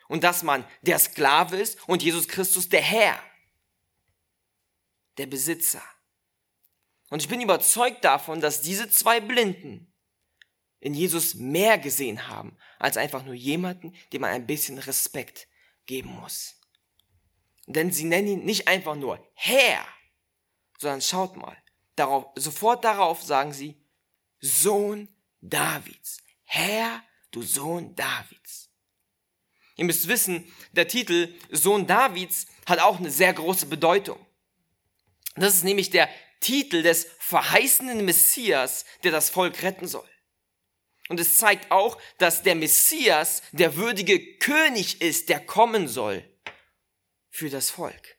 Und 0.08 0.24
dass 0.24 0.42
man 0.42 0.64
der 0.80 0.98
Sklave 0.98 1.58
ist 1.58 1.78
und 1.86 2.02
Jesus 2.02 2.26
Christus 2.26 2.68
der 2.68 2.82
Herr 2.82 3.22
der 5.18 5.26
Besitzer. 5.26 5.82
Und 7.10 7.20
ich 7.20 7.28
bin 7.28 7.40
überzeugt 7.40 8.04
davon, 8.04 8.40
dass 8.40 8.62
diese 8.62 8.88
zwei 8.90 9.20
Blinden 9.20 9.92
in 10.80 10.94
Jesus 10.94 11.34
mehr 11.34 11.78
gesehen 11.78 12.28
haben, 12.28 12.56
als 12.78 12.96
einfach 12.96 13.24
nur 13.24 13.34
jemanden, 13.34 13.94
dem 14.12 14.22
man 14.22 14.30
ein 14.30 14.46
bisschen 14.46 14.78
Respekt 14.78 15.46
geben 15.86 16.10
muss. 16.10 16.58
Denn 17.66 17.92
sie 17.92 18.04
nennen 18.04 18.28
ihn 18.28 18.44
nicht 18.44 18.66
einfach 18.66 18.96
nur 18.96 19.24
Herr, 19.34 19.86
sondern 20.78 21.00
schaut 21.00 21.36
mal, 21.36 21.56
darauf, 21.94 22.26
sofort 22.34 22.84
darauf 22.84 23.22
sagen 23.22 23.52
sie, 23.52 23.80
Sohn 24.40 25.08
Davids. 25.40 26.18
Herr, 26.42 27.02
du 27.30 27.42
Sohn 27.42 27.94
Davids. 27.94 28.70
Ihr 29.76 29.84
müsst 29.84 30.08
wissen, 30.08 30.52
der 30.72 30.88
Titel 30.88 31.32
Sohn 31.50 31.86
Davids 31.86 32.46
hat 32.66 32.80
auch 32.80 32.98
eine 32.98 33.10
sehr 33.10 33.32
große 33.32 33.66
Bedeutung. 33.66 34.18
Das 35.36 35.54
ist 35.54 35.64
nämlich 35.64 35.90
der 35.90 36.08
Titel 36.40 36.82
des 36.82 37.06
verheißenen 37.18 38.04
Messias, 38.04 38.84
der 39.04 39.12
das 39.12 39.30
Volk 39.30 39.62
retten 39.62 39.86
soll. 39.86 40.08
Und 41.08 41.20
es 41.20 41.36
zeigt 41.36 41.70
auch, 41.70 41.98
dass 42.18 42.42
der 42.42 42.54
Messias 42.54 43.42
der 43.52 43.76
würdige 43.76 44.36
König 44.38 45.00
ist, 45.00 45.28
der 45.28 45.40
kommen 45.40 45.88
soll 45.88 46.24
für 47.30 47.50
das 47.50 47.70
Volk. 47.70 48.16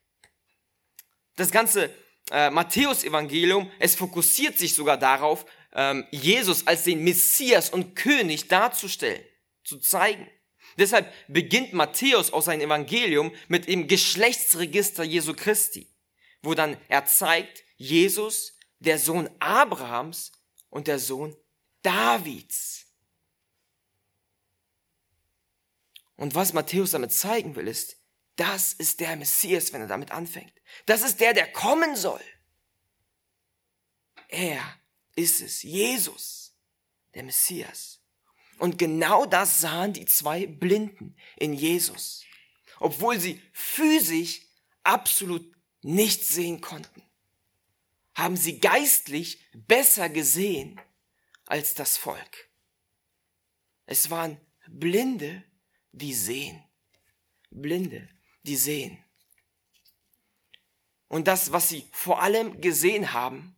Das 1.35 1.51
ganze 1.51 1.89
äh, 2.31 2.49
Matthäus-Evangelium, 2.49 3.71
es 3.79 3.95
fokussiert 3.95 4.57
sich 4.57 4.73
sogar 4.73 4.97
darauf, 4.97 5.45
ähm, 5.73 6.05
Jesus 6.11 6.67
als 6.67 6.83
den 6.83 7.03
Messias 7.03 7.69
und 7.69 7.95
König 7.95 8.47
darzustellen, 8.47 9.23
zu 9.63 9.79
zeigen. 9.79 10.29
Deshalb 10.77 11.11
beginnt 11.27 11.73
Matthäus 11.73 12.31
aus 12.31 12.45
seinem 12.45 12.61
Evangelium 12.61 13.31
mit 13.47 13.67
dem 13.67 13.87
Geschlechtsregister 13.87 15.03
Jesu 15.03 15.33
Christi, 15.33 15.87
wo 16.43 16.53
dann 16.53 16.77
er 16.89 17.05
zeigt, 17.05 17.63
Jesus, 17.77 18.57
der 18.79 18.99
Sohn 18.99 19.29
Abrahams 19.39 20.31
und 20.69 20.87
der 20.87 20.99
Sohn 20.99 21.35
Davids. 21.81 22.85
Und 26.15 26.35
was 26.35 26.53
Matthäus 26.53 26.91
damit 26.91 27.11
zeigen 27.11 27.55
will, 27.55 27.67
ist, 27.67 27.97
das 28.35 28.73
ist 28.73 28.99
der 28.99 29.15
Messias, 29.15 29.73
wenn 29.73 29.81
er 29.81 29.87
damit 29.87 30.11
anfängt. 30.11 30.53
Das 30.85 31.01
ist 31.01 31.19
der, 31.19 31.33
der 31.33 31.51
kommen 31.51 31.95
soll. 31.95 32.21
Er 34.27 34.61
ist 35.15 35.41
es, 35.41 35.63
Jesus, 35.63 36.55
der 37.13 37.23
Messias. 37.23 37.99
Und 38.57 38.77
genau 38.77 39.25
das 39.25 39.59
sahen 39.59 39.93
die 39.93 40.05
zwei 40.05 40.47
Blinden 40.47 41.15
in 41.37 41.53
Jesus, 41.53 42.23
obwohl 42.79 43.19
sie 43.19 43.41
physisch 43.51 44.41
absolut 44.83 45.53
nichts 45.83 46.29
sehen 46.29 46.61
konnten. 46.61 47.03
Haben 48.15 48.37
sie 48.37 48.59
geistlich 48.59 49.39
besser 49.53 50.09
gesehen 50.09 50.79
als 51.45 51.73
das 51.73 51.97
Volk. 51.97 52.49
Es 53.85 54.09
waren 54.09 54.39
Blinde, 54.67 55.43
die 55.91 56.13
sehen. 56.13 56.63
Blinde, 57.49 58.07
die 58.43 58.55
sehen. 58.55 59.03
Und 61.07 61.27
das, 61.27 61.51
was 61.51 61.69
sie 61.69 61.87
vor 61.91 62.21
allem 62.21 62.59
gesehen 62.59 63.13
haben, 63.13 63.55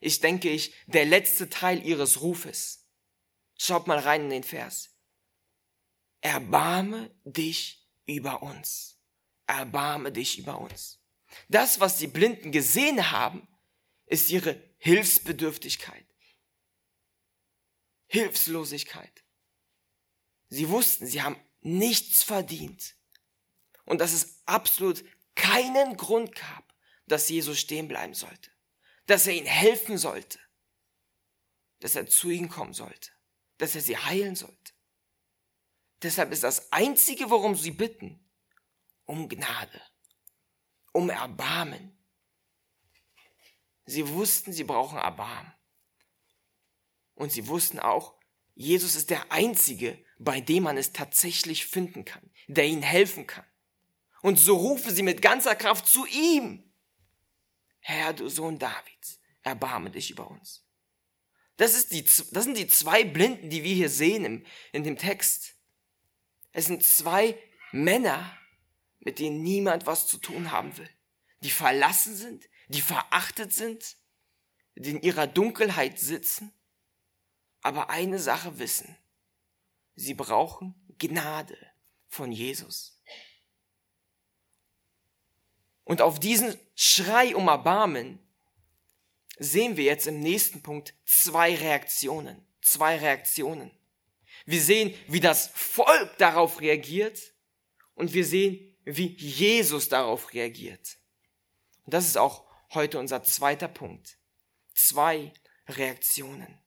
ist, 0.00 0.24
denke 0.24 0.50
ich, 0.50 0.74
der 0.86 1.04
letzte 1.04 1.48
Teil 1.48 1.84
ihres 1.84 2.20
Rufes. 2.20 2.84
Schaut 3.58 3.86
mal 3.86 3.98
rein 3.98 4.22
in 4.22 4.30
den 4.30 4.42
Vers. 4.42 4.90
Erbarme 6.20 7.14
dich 7.24 7.86
über 8.06 8.42
uns. 8.42 8.98
Erbarme 9.46 10.10
dich 10.10 10.38
über 10.38 10.60
uns. 10.60 10.95
Das, 11.48 11.80
was 11.80 11.98
die 11.98 12.06
Blinden 12.06 12.52
gesehen 12.52 13.10
haben, 13.10 13.46
ist 14.06 14.30
ihre 14.30 14.62
Hilfsbedürftigkeit. 14.78 16.06
Hilflosigkeit. 18.06 19.24
Sie 20.48 20.68
wussten, 20.68 21.06
sie 21.06 21.22
haben 21.22 21.40
nichts 21.60 22.22
verdient. 22.22 22.96
Und 23.84 24.00
dass 24.00 24.12
es 24.12 24.42
absolut 24.46 25.04
keinen 25.34 25.96
Grund 25.96 26.34
gab, 26.34 26.74
dass 27.06 27.28
Jesus 27.28 27.58
stehen 27.58 27.88
bleiben 27.88 28.14
sollte. 28.14 28.50
Dass 29.06 29.26
er 29.26 29.34
ihnen 29.34 29.46
helfen 29.46 29.98
sollte. 29.98 30.38
Dass 31.80 31.94
er 31.94 32.06
zu 32.06 32.30
ihnen 32.30 32.48
kommen 32.48 32.72
sollte. 32.72 33.10
Dass 33.58 33.74
er 33.74 33.80
sie 33.80 33.96
heilen 33.96 34.36
sollte. 34.36 34.72
Deshalb 36.02 36.32
ist 36.32 36.42
das 36.42 36.72
Einzige, 36.72 37.30
worum 37.30 37.54
sie 37.54 37.70
bitten, 37.70 38.28
um 39.04 39.28
Gnade, 39.28 39.80
um 40.96 41.10
Erbarmen. 41.10 41.96
Sie 43.84 44.08
wussten, 44.08 44.52
sie 44.52 44.64
brauchen 44.64 44.98
Erbarmen. 44.98 45.52
Und 47.14 47.30
sie 47.32 47.46
wussten 47.46 47.78
auch, 47.78 48.14
Jesus 48.54 48.96
ist 48.96 49.10
der 49.10 49.30
Einzige, 49.30 50.02
bei 50.18 50.40
dem 50.40 50.62
man 50.62 50.78
es 50.78 50.92
tatsächlich 50.92 51.66
finden 51.66 52.04
kann, 52.04 52.30
der 52.48 52.64
ihnen 52.64 52.82
helfen 52.82 53.26
kann. 53.26 53.44
Und 54.22 54.38
so 54.38 54.56
rufen 54.56 54.94
sie 54.94 55.02
mit 55.02 55.20
ganzer 55.20 55.54
Kraft 55.54 55.86
zu 55.86 56.06
ihm. 56.06 56.64
Herr, 57.80 58.14
du 58.14 58.28
Sohn 58.28 58.58
Davids, 58.58 59.20
erbarme 59.42 59.90
dich 59.90 60.10
über 60.10 60.28
uns. 60.30 60.64
Das, 61.58 61.74
ist 61.74 61.92
die, 61.92 62.04
das 62.04 62.44
sind 62.44 62.56
die 62.56 62.66
zwei 62.66 63.04
Blinden, 63.04 63.50
die 63.50 63.62
wir 63.62 63.74
hier 63.74 63.90
sehen 63.90 64.24
im, 64.24 64.46
in 64.72 64.82
dem 64.82 64.96
Text. 64.96 65.54
Es 66.52 66.66
sind 66.66 66.82
zwei 66.82 67.38
Männer, 67.70 68.36
mit 69.06 69.18
denen 69.18 69.42
niemand 69.42 69.86
was 69.86 70.06
zu 70.06 70.18
tun 70.18 70.50
haben 70.50 70.76
will, 70.76 70.90
die 71.40 71.50
verlassen 71.50 72.14
sind, 72.14 72.44
die 72.68 72.82
verachtet 72.82 73.52
sind, 73.52 73.96
die 74.74 74.90
in 74.90 75.00
ihrer 75.00 75.26
Dunkelheit 75.26 75.98
sitzen 75.98 76.52
aber 77.66 77.90
eine 77.90 78.20
Sache 78.20 78.60
wissen. 78.60 78.96
Sie 79.96 80.14
brauchen 80.14 80.76
Gnade 80.98 81.58
von 82.06 82.30
Jesus. 82.30 83.02
Und 85.82 86.00
auf 86.00 86.20
diesen 86.20 86.56
Schrei 86.76 87.34
um 87.34 87.48
Erbarmen 87.48 88.20
sehen 89.40 89.76
wir 89.76 89.82
jetzt 89.82 90.06
im 90.06 90.20
nächsten 90.20 90.62
Punkt 90.62 90.94
zwei 91.04 91.56
Reaktionen. 91.56 92.46
Zwei 92.62 92.98
Reaktionen. 92.98 93.72
Wir 94.44 94.62
sehen, 94.62 94.94
wie 95.08 95.20
das 95.20 95.48
Volk 95.48 96.16
darauf 96.18 96.60
reagiert 96.60 97.34
und 97.94 98.12
wir 98.12 98.24
sehen, 98.24 98.75
wie 98.86 99.14
Jesus 99.16 99.88
darauf 99.88 100.32
reagiert. 100.32 100.96
Und 101.84 101.92
das 101.92 102.06
ist 102.06 102.16
auch 102.16 102.46
heute 102.72 102.98
unser 102.98 103.22
zweiter 103.22 103.68
Punkt. 103.68 104.16
Zwei 104.74 105.32
Reaktionen. 105.68 106.58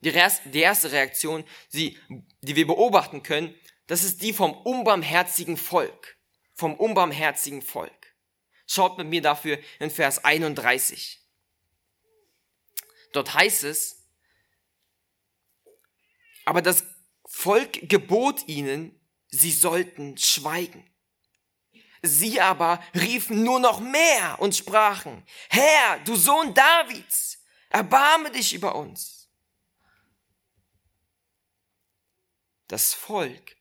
Die 0.00 0.10
erste 0.10 0.92
Reaktion, 0.92 1.44
die, 1.72 1.98
wir 2.42 2.66
beobachten 2.66 3.22
können, 3.22 3.54
das 3.86 4.02
ist 4.02 4.22
die 4.22 4.32
vom 4.32 4.52
unbarmherzigen 4.52 5.56
Volk. 5.56 6.18
Vom 6.54 6.74
unbarmherzigen 6.74 7.62
Volk. 7.62 8.14
Schaut 8.66 8.98
mit 8.98 9.06
mir 9.06 9.22
dafür 9.22 9.58
in 9.78 9.90
Vers 9.90 10.24
31. 10.24 11.22
Dort 13.12 13.34
heißt 13.34 13.64
es, 13.64 14.04
aber 16.44 16.62
das 16.62 16.84
Volk 17.24 17.88
gebot 17.88 18.46
ihnen, 18.48 18.95
sie 19.40 19.52
sollten 19.52 20.16
schweigen. 20.16 20.84
Sie 22.02 22.40
aber 22.40 22.82
riefen 22.94 23.42
nur 23.42 23.60
noch 23.60 23.80
mehr 23.80 24.36
und 24.40 24.54
sprachen, 24.54 25.24
Herr, 25.48 25.98
du 26.04 26.14
Sohn 26.14 26.54
Davids, 26.54 27.42
erbarme 27.70 28.30
dich 28.30 28.54
über 28.54 28.74
uns. 28.74 29.28
Das 32.68 32.94
Volk, 32.94 33.56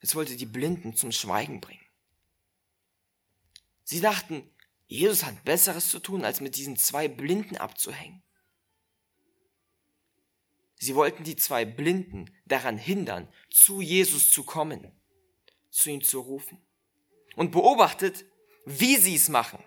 es 0.00 0.14
wollte 0.14 0.36
die 0.36 0.46
Blinden 0.46 0.96
zum 0.96 1.12
Schweigen 1.12 1.60
bringen. 1.60 1.84
Sie 3.84 4.00
dachten, 4.00 4.50
Jesus 4.88 5.24
hat 5.24 5.44
Besseres 5.44 5.90
zu 5.90 5.98
tun, 5.98 6.24
als 6.24 6.40
mit 6.40 6.56
diesen 6.56 6.76
zwei 6.76 7.08
Blinden 7.08 7.56
abzuhängen. 7.56 8.22
Sie 10.78 10.94
wollten 10.94 11.24
die 11.24 11.36
zwei 11.36 11.64
Blinden 11.64 12.30
daran 12.44 12.78
hindern, 12.78 13.32
zu 13.50 13.80
Jesus 13.80 14.30
zu 14.30 14.44
kommen, 14.44 14.92
zu 15.76 15.90
ihm 15.90 16.02
zu 16.02 16.20
rufen. 16.20 16.64
Und 17.36 17.52
beobachtet, 17.52 18.24
wie 18.64 18.96
sie 18.96 19.14
es 19.14 19.28
machen. 19.28 19.62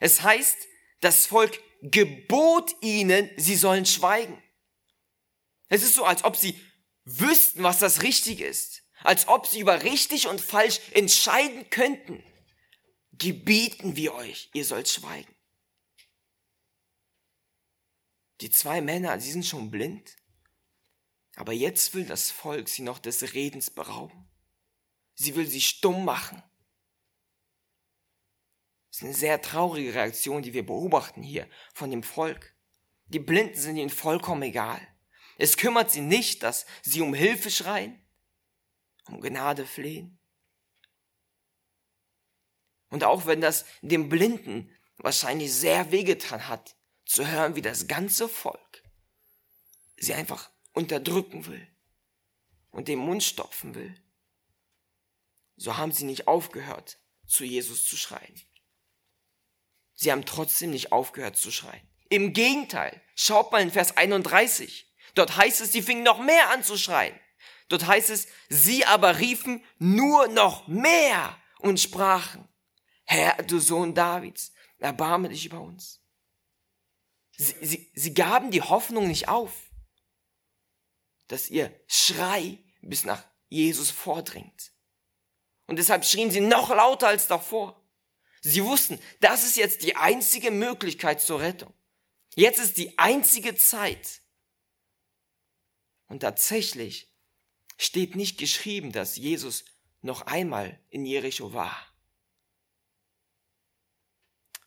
Es 0.00 0.22
heißt, 0.22 0.56
das 1.00 1.26
Volk 1.26 1.62
gebot 1.82 2.74
ihnen, 2.80 3.30
sie 3.36 3.56
sollen 3.56 3.86
schweigen. 3.86 4.42
Es 5.68 5.82
ist 5.82 5.94
so, 5.94 6.04
als 6.04 6.24
ob 6.24 6.36
sie 6.36 6.58
wüssten, 7.04 7.62
was 7.62 7.78
das 7.78 8.02
richtig 8.02 8.40
ist, 8.40 8.82
als 9.02 9.28
ob 9.28 9.46
sie 9.46 9.60
über 9.60 9.82
richtig 9.82 10.26
und 10.26 10.40
falsch 10.40 10.80
entscheiden 10.92 11.68
könnten, 11.70 12.24
gebieten 13.12 13.96
wir 13.96 14.14
euch, 14.14 14.50
ihr 14.54 14.64
sollt 14.64 14.88
schweigen. 14.88 15.34
Die 18.40 18.50
zwei 18.50 18.80
Männer, 18.80 19.20
sie 19.20 19.32
sind 19.32 19.44
schon 19.44 19.70
blind, 19.70 20.16
aber 21.36 21.52
jetzt 21.52 21.94
will 21.94 22.06
das 22.06 22.30
Volk 22.30 22.68
sie 22.68 22.82
noch 22.82 22.98
des 22.98 23.34
Redens 23.34 23.70
berauben. 23.70 24.29
Sie 25.20 25.36
will 25.36 25.46
sie 25.46 25.60
stumm 25.60 26.06
machen. 26.06 26.42
Das 28.88 28.96
ist 28.96 29.02
eine 29.02 29.12
sehr 29.12 29.42
traurige 29.42 29.92
Reaktion, 29.92 30.40
die 30.40 30.54
wir 30.54 30.64
beobachten 30.64 31.22
hier 31.22 31.46
von 31.74 31.90
dem 31.90 32.02
Volk. 32.02 32.56
Die 33.04 33.18
Blinden 33.18 33.54
sind 33.54 33.76
ihnen 33.76 33.90
vollkommen 33.90 34.40
egal. 34.40 34.80
Es 35.36 35.58
kümmert 35.58 35.90
sie 35.90 36.00
nicht, 36.00 36.42
dass 36.42 36.64
sie 36.80 37.02
um 37.02 37.12
Hilfe 37.12 37.50
schreien, 37.50 38.02
um 39.08 39.20
Gnade 39.20 39.66
flehen. 39.66 40.18
Und 42.88 43.04
auch 43.04 43.26
wenn 43.26 43.42
das 43.42 43.66
dem 43.82 44.08
Blinden 44.08 44.74
wahrscheinlich 44.96 45.52
sehr 45.52 45.92
wehgetan 45.92 46.48
hat, 46.48 46.78
zu 47.04 47.26
hören, 47.26 47.56
wie 47.56 47.62
das 47.62 47.88
ganze 47.88 48.26
Volk 48.26 48.82
sie 49.98 50.14
einfach 50.14 50.50
unterdrücken 50.72 51.44
will 51.44 51.68
und 52.70 52.88
den 52.88 53.00
Mund 53.00 53.22
stopfen 53.22 53.74
will, 53.74 53.94
so 55.60 55.76
haben 55.76 55.92
sie 55.92 56.06
nicht 56.06 56.26
aufgehört, 56.26 56.98
zu 57.26 57.44
Jesus 57.44 57.84
zu 57.84 57.98
schreien. 57.98 58.34
Sie 59.94 60.10
haben 60.10 60.24
trotzdem 60.24 60.70
nicht 60.70 60.90
aufgehört 60.90 61.36
zu 61.36 61.50
schreien. 61.50 61.86
Im 62.08 62.32
Gegenteil, 62.32 63.02
schaut 63.14 63.52
mal 63.52 63.60
in 63.60 63.70
Vers 63.70 63.94
31. 63.98 64.90
Dort 65.14 65.36
heißt 65.36 65.60
es, 65.60 65.70
sie 65.70 65.82
fingen 65.82 66.02
noch 66.02 66.18
mehr 66.18 66.48
an 66.48 66.64
zu 66.64 66.78
schreien. 66.78 67.14
Dort 67.68 67.86
heißt 67.86 68.08
es, 68.08 68.26
sie 68.48 68.86
aber 68.86 69.18
riefen 69.18 69.62
nur 69.78 70.28
noch 70.28 70.66
mehr 70.66 71.38
und 71.58 71.78
sprachen, 71.78 72.48
Herr, 73.04 73.42
du 73.42 73.58
Sohn 73.58 73.94
Davids, 73.94 74.52
erbarme 74.78 75.28
dich 75.28 75.44
über 75.44 75.60
uns. 75.60 76.02
Sie, 77.32 77.54
sie, 77.60 77.92
sie 77.94 78.14
gaben 78.14 78.50
die 78.50 78.62
Hoffnung 78.62 79.08
nicht 79.08 79.28
auf, 79.28 79.52
dass 81.28 81.50
ihr 81.50 81.70
Schrei 81.86 82.64
bis 82.80 83.04
nach 83.04 83.22
Jesus 83.50 83.90
vordringt. 83.90 84.72
Und 85.70 85.76
deshalb 85.76 86.04
schrien 86.04 86.32
sie 86.32 86.40
noch 86.40 86.70
lauter 86.70 87.06
als 87.06 87.28
davor. 87.28 87.80
Sie 88.40 88.64
wussten, 88.64 88.98
das 89.20 89.44
ist 89.44 89.56
jetzt 89.56 89.84
die 89.84 89.94
einzige 89.94 90.50
Möglichkeit 90.50 91.20
zur 91.20 91.38
Rettung. 91.38 91.72
Jetzt 92.34 92.58
ist 92.58 92.76
die 92.76 92.98
einzige 92.98 93.54
Zeit. 93.54 94.20
Und 96.08 96.20
tatsächlich 96.20 97.08
steht 97.78 98.16
nicht 98.16 98.36
geschrieben, 98.36 98.90
dass 98.90 99.14
Jesus 99.14 99.64
noch 100.02 100.22
einmal 100.22 100.76
in 100.88 101.06
Jericho 101.06 101.52
war. 101.52 101.86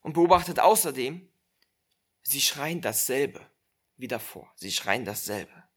Und 0.03 0.13
beobachtet 0.13 0.61
außerdem, 0.61 1.29
sie 2.21 2.39
schreien 2.39 2.79
dasselbe 2.79 3.45
wie 3.97 4.07
davor. 4.07 4.49
Sie 4.55 4.71
schreien 4.71 5.03
dasselbe. 5.03 5.67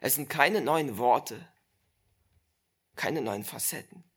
Es 0.00 0.16
sind 0.16 0.28
keine 0.28 0.60
neuen 0.60 0.98
Worte, 0.98 1.48
keine 2.96 3.22
neuen 3.22 3.44
Facetten. 3.44 4.07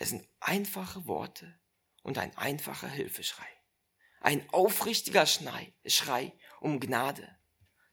Es 0.00 0.08
sind 0.08 0.26
einfache 0.40 1.06
Worte 1.06 1.60
und 2.02 2.16
ein 2.16 2.34
einfacher 2.38 2.88
Hilfeschrei. 2.88 3.46
Ein 4.22 4.48
aufrichtiger 4.48 5.26
Schrei, 5.26 5.74
Schrei 5.84 6.32
um 6.60 6.80
Gnade. 6.80 7.38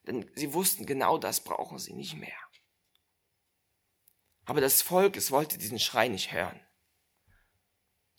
Denn 0.03 0.31
sie 0.33 0.53
wussten, 0.53 0.85
genau 0.85 1.17
das 1.17 1.43
brauchen 1.43 1.79
sie 1.79 1.91
nicht 1.91 2.15
mehr. 2.15 2.37
Aber 4.45 4.61
das 4.61 4.81
Volk, 4.81 5.17
es 5.17 5.31
wollte 5.31 5.57
diesen 5.57 5.79
Schrei 5.79 6.07
nicht 6.07 6.31
hören. 6.31 6.65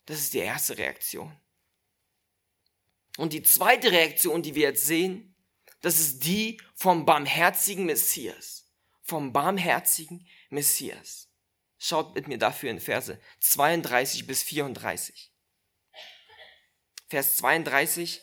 Das 0.05 0.19
ist 0.19 0.35
die 0.35 0.39
erste 0.39 0.77
Reaktion. 0.77 1.35
Und 3.17 3.33
die 3.33 3.41
zweite 3.41 3.91
Reaktion, 3.91 4.43
die 4.43 4.53
wir 4.53 4.69
jetzt 4.69 4.85
sehen, 4.85 5.35
das 5.81 5.99
ist 5.99 6.23
die 6.25 6.61
vom 6.75 7.05
barmherzigen 7.05 7.87
Messias. 7.87 8.71
Vom 9.01 9.33
barmherzigen 9.33 10.27
Messias. 10.51 11.28
Schaut 11.81 12.13
mit 12.13 12.27
mir 12.27 12.37
dafür 12.37 12.69
in 12.69 12.81
Verse 12.81 13.19
32 13.39 14.27
bis 14.27 14.43
34. 14.43 15.31
Vers 17.07 17.37
32. 17.37 18.21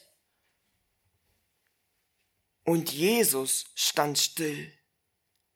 Und 2.65 2.93
Jesus 2.93 3.65
stand 3.75 4.19
still, 4.19 4.73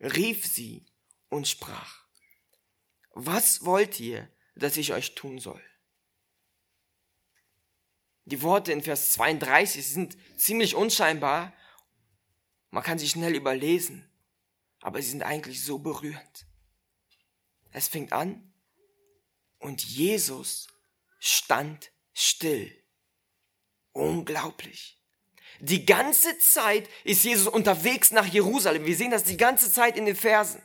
rief 0.01 0.47
sie 0.47 0.87
und 1.29 1.47
sprach, 1.47 2.07
was 3.11 3.65
wollt 3.67 4.01
ihr, 4.01 4.33
dass 4.55 4.79
ich 4.79 4.95
euch 4.95 5.15
tun 5.15 5.39
soll? 5.39 5.63
Die 8.25 8.41
Worte 8.43 8.73
in 8.73 8.83
Vers 8.83 9.11
32 9.13 9.87
sind 9.87 10.17
ziemlich 10.41 10.75
unscheinbar. 10.75 11.53
Man 12.71 12.83
kann 12.83 12.99
sie 12.99 13.09
schnell 13.09 13.35
überlesen, 13.35 14.09
aber 14.81 15.03
sie 15.03 15.11
sind 15.11 15.23
eigentlich 15.23 15.63
so 15.63 15.81
berührend. 15.81 16.47
Es 17.73 17.89
fängt 17.89 18.13
an 18.13 18.53
und 19.59 19.85
Jesus 19.85 20.69
stand 21.19 21.91
still. 22.13 22.73
Unglaublich. 23.93 24.99
Die 25.61 25.85
ganze 25.85 26.39
Zeit 26.39 26.89
ist 27.05 27.25
Jesus 27.25 27.47
unterwegs 27.47 28.13
nach 28.13 28.27
Jerusalem. 28.27 28.87
Wir 28.87 28.97
sehen 28.97 29.11
das 29.11 29.25
die 29.25 29.37
ganze 29.37 29.71
Zeit 29.71 29.97
in 29.97 30.07
den 30.07 30.17
Versen. 30.17 30.63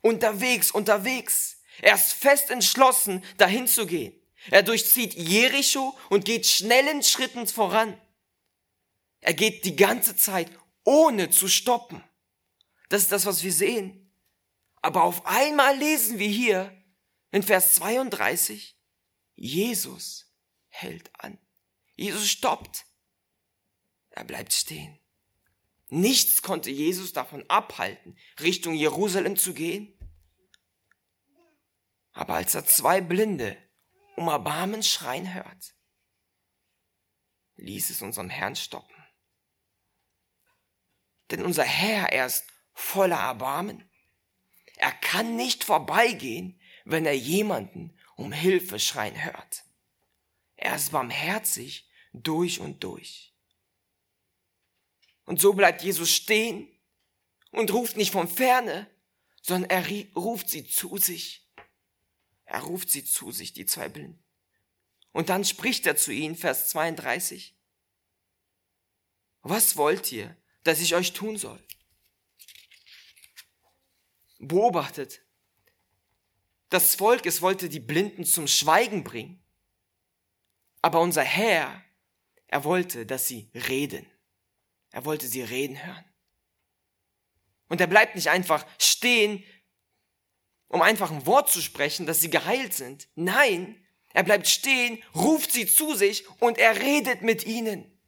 Unterwegs, 0.00 0.70
unterwegs. 0.72 1.58
Er 1.80 1.94
ist 1.94 2.12
fest 2.12 2.50
entschlossen, 2.50 3.24
dahin 3.36 3.68
zu 3.68 3.86
gehen. 3.86 4.14
Er 4.50 4.64
durchzieht 4.64 5.14
Jericho 5.14 5.96
und 6.10 6.24
geht 6.24 6.46
schnellen 6.46 7.02
Schritten 7.02 7.46
voran. 7.46 7.96
Er 9.20 9.34
geht 9.34 9.64
die 9.64 9.76
ganze 9.76 10.16
Zeit 10.16 10.50
ohne 10.84 11.30
zu 11.30 11.46
stoppen. 11.46 12.02
Das 12.88 13.02
ist 13.02 13.12
das, 13.12 13.24
was 13.24 13.44
wir 13.44 13.52
sehen. 13.52 14.01
Aber 14.82 15.04
auf 15.04 15.24
einmal 15.26 15.76
lesen 15.76 16.18
wir 16.18 16.28
hier 16.28 16.76
in 17.30 17.42
Vers 17.42 17.76
32, 17.76 18.76
Jesus 19.34 20.30
hält 20.68 21.10
an. 21.18 21.38
Jesus 21.94 22.28
stoppt. 22.28 22.84
Er 24.10 24.24
bleibt 24.24 24.52
stehen. 24.52 24.98
Nichts 25.88 26.42
konnte 26.42 26.70
Jesus 26.70 27.12
davon 27.12 27.48
abhalten, 27.48 28.18
Richtung 28.40 28.74
Jerusalem 28.74 29.36
zu 29.36 29.54
gehen. 29.54 29.98
Aber 32.12 32.34
als 32.34 32.54
er 32.54 32.66
zwei 32.66 33.00
Blinde 33.00 33.56
um 34.16 34.28
Erbarmen 34.28 34.82
schreien 34.82 35.32
hört, 35.32 35.74
ließ 37.56 37.90
es 37.90 38.02
unseren 38.02 38.30
Herrn 38.30 38.56
stoppen. 38.56 38.94
Denn 41.30 41.44
unser 41.44 41.64
Herr, 41.64 42.12
er 42.12 42.26
ist 42.26 42.44
voller 42.74 43.18
Erbarmen. 43.18 43.88
Er 44.82 44.90
kann 44.90 45.36
nicht 45.36 45.62
vorbeigehen, 45.62 46.58
wenn 46.84 47.06
er 47.06 47.16
jemanden 47.16 47.96
um 48.16 48.32
Hilfe 48.32 48.80
schreien 48.80 49.24
hört. 49.24 49.62
Er 50.56 50.74
ist 50.74 50.90
barmherzig 50.90 51.88
durch 52.12 52.58
und 52.58 52.82
durch. 52.82 53.32
Und 55.24 55.40
so 55.40 55.52
bleibt 55.52 55.84
Jesus 55.84 56.10
stehen 56.10 56.66
und 57.52 57.72
ruft 57.72 57.96
nicht 57.96 58.10
von 58.10 58.26
ferne, 58.26 58.90
sondern 59.40 59.70
er 59.70 59.86
ruft 60.16 60.50
sie 60.50 60.66
zu 60.66 60.98
sich. 60.98 61.48
Er 62.44 62.62
ruft 62.62 62.90
sie 62.90 63.04
zu 63.04 63.30
sich, 63.30 63.52
die 63.52 63.66
zwei 63.66 63.88
Blinden. 63.88 64.20
Und 65.12 65.28
dann 65.28 65.44
spricht 65.44 65.86
er 65.86 65.94
zu 65.94 66.10
ihnen, 66.10 66.34
Vers 66.34 66.70
32. 66.70 67.56
Was 69.42 69.76
wollt 69.76 70.10
ihr, 70.10 70.36
dass 70.64 70.80
ich 70.80 70.96
euch 70.96 71.12
tun 71.12 71.36
soll? 71.36 71.64
Beobachtet. 74.42 75.22
Das 76.68 76.94
Volk, 76.94 77.26
es 77.26 77.42
wollte 77.42 77.68
die 77.68 77.80
Blinden 77.80 78.24
zum 78.24 78.46
Schweigen 78.46 79.04
bringen. 79.04 79.42
Aber 80.80 81.00
unser 81.00 81.22
Herr, 81.22 81.82
er 82.48 82.64
wollte, 82.64 83.06
dass 83.06 83.28
sie 83.28 83.50
reden. 83.54 84.06
Er 84.90 85.04
wollte 85.04 85.26
sie 85.26 85.42
reden 85.42 85.82
hören. 85.84 86.04
Und 87.68 87.80
er 87.80 87.86
bleibt 87.86 88.14
nicht 88.14 88.28
einfach 88.28 88.66
stehen, 88.78 89.42
um 90.68 90.82
einfach 90.82 91.10
ein 91.10 91.24
Wort 91.26 91.50
zu 91.50 91.62
sprechen, 91.62 92.06
dass 92.06 92.20
sie 92.20 92.30
geheilt 92.30 92.74
sind. 92.74 93.08
Nein, 93.14 93.82
er 94.12 94.22
bleibt 94.24 94.48
stehen, 94.48 95.02
ruft 95.14 95.52
sie 95.52 95.66
zu 95.66 95.94
sich 95.94 96.28
und 96.40 96.58
er 96.58 96.80
redet 96.80 97.22
mit 97.22 97.46
ihnen. 97.46 97.98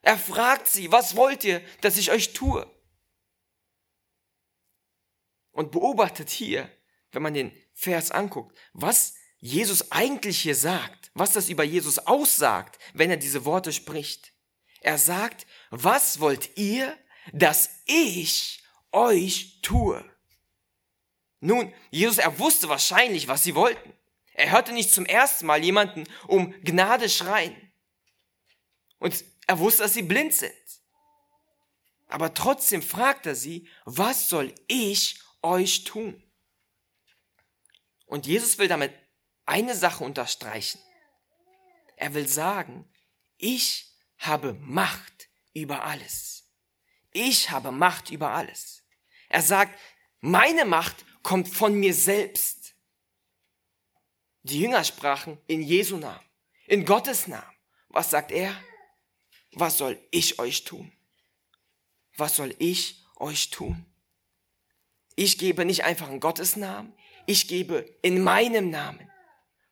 Er 0.00 0.18
fragt 0.18 0.66
sie, 0.66 0.92
was 0.92 1.16
wollt 1.16 1.44
ihr, 1.44 1.62
dass 1.80 1.96
ich 1.96 2.10
euch 2.10 2.34
tue? 2.34 2.70
Und 5.54 5.70
beobachtet 5.70 6.28
hier, 6.28 6.70
wenn 7.12 7.22
man 7.22 7.32
den 7.32 7.52
Vers 7.72 8.10
anguckt, 8.10 8.56
was 8.74 9.14
Jesus 9.38 9.90
eigentlich 9.92 10.40
hier 10.40 10.56
sagt, 10.56 11.10
was 11.14 11.32
das 11.32 11.48
über 11.48 11.64
Jesus 11.64 11.98
aussagt, 11.98 12.78
wenn 12.92 13.10
er 13.10 13.16
diese 13.16 13.44
Worte 13.44 13.72
spricht. 13.72 14.32
Er 14.80 14.98
sagt, 14.98 15.46
was 15.70 16.20
wollt 16.20 16.56
ihr, 16.58 16.96
dass 17.32 17.70
ich 17.86 18.62
euch 18.92 19.60
tue? 19.62 20.04
Nun, 21.40 21.72
Jesus, 21.90 22.18
er 22.18 22.38
wusste 22.38 22.68
wahrscheinlich, 22.68 23.28
was 23.28 23.42
sie 23.42 23.54
wollten. 23.54 23.92
Er 24.32 24.50
hörte 24.50 24.72
nicht 24.72 24.90
zum 24.90 25.06
ersten 25.06 25.46
Mal 25.46 25.62
jemanden 25.62 26.04
um 26.26 26.54
Gnade 26.62 27.08
schreien. 27.08 27.54
Und 28.98 29.24
er 29.46 29.58
wusste, 29.58 29.82
dass 29.82 29.94
sie 29.94 30.02
blind 30.02 30.34
sind. 30.34 30.52
Aber 32.08 32.34
trotzdem 32.34 32.82
fragt 32.82 33.26
er 33.26 33.34
sie, 33.34 33.68
was 33.84 34.28
soll 34.28 34.54
ich 34.66 35.20
euch 35.44 35.84
tun. 35.84 36.20
Und 38.06 38.26
Jesus 38.26 38.58
will 38.58 38.68
damit 38.68 38.92
eine 39.46 39.74
Sache 39.74 40.04
unterstreichen. 40.04 40.80
Er 41.96 42.14
will 42.14 42.26
sagen, 42.26 42.90
ich 43.36 43.92
habe 44.18 44.54
Macht 44.54 45.28
über 45.52 45.84
alles. 45.84 46.50
Ich 47.12 47.50
habe 47.50 47.70
Macht 47.70 48.10
über 48.10 48.30
alles. 48.30 48.82
Er 49.28 49.42
sagt, 49.42 49.78
meine 50.20 50.64
Macht 50.64 51.04
kommt 51.22 51.48
von 51.48 51.74
mir 51.74 51.94
selbst. 51.94 52.74
Die 54.42 54.60
Jünger 54.60 54.84
sprachen 54.84 55.38
in 55.46 55.62
Jesu 55.62 55.96
Namen, 55.96 56.24
in 56.66 56.84
Gottes 56.84 57.26
Namen. 57.26 57.56
Was 57.88 58.10
sagt 58.10 58.30
er? 58.30 58.54
Was 59.52 59.78
soll 59.78 59.98
ich 60.10 60.38
euch 60.38 60.64
tun? 60.64 60.92
Was 62.16 62.36
soll 62.36 62.54
ich 62.58 63.04
euch 63.16 63.50
tun? 63.50 63.86
Ich 65.16 65.38
gebe 65.38 65.64
nicht 65.64 65.84
einfach 65.84 66.10
in 66.10 66.20
Gottes 66.20 66.56
Namen, 66.56 66.92
ich 67.26 67.48
gebe 67.48 67.98
in 68.02 68.22
meinem 68.22 68.70
Namen, 68.70 69.10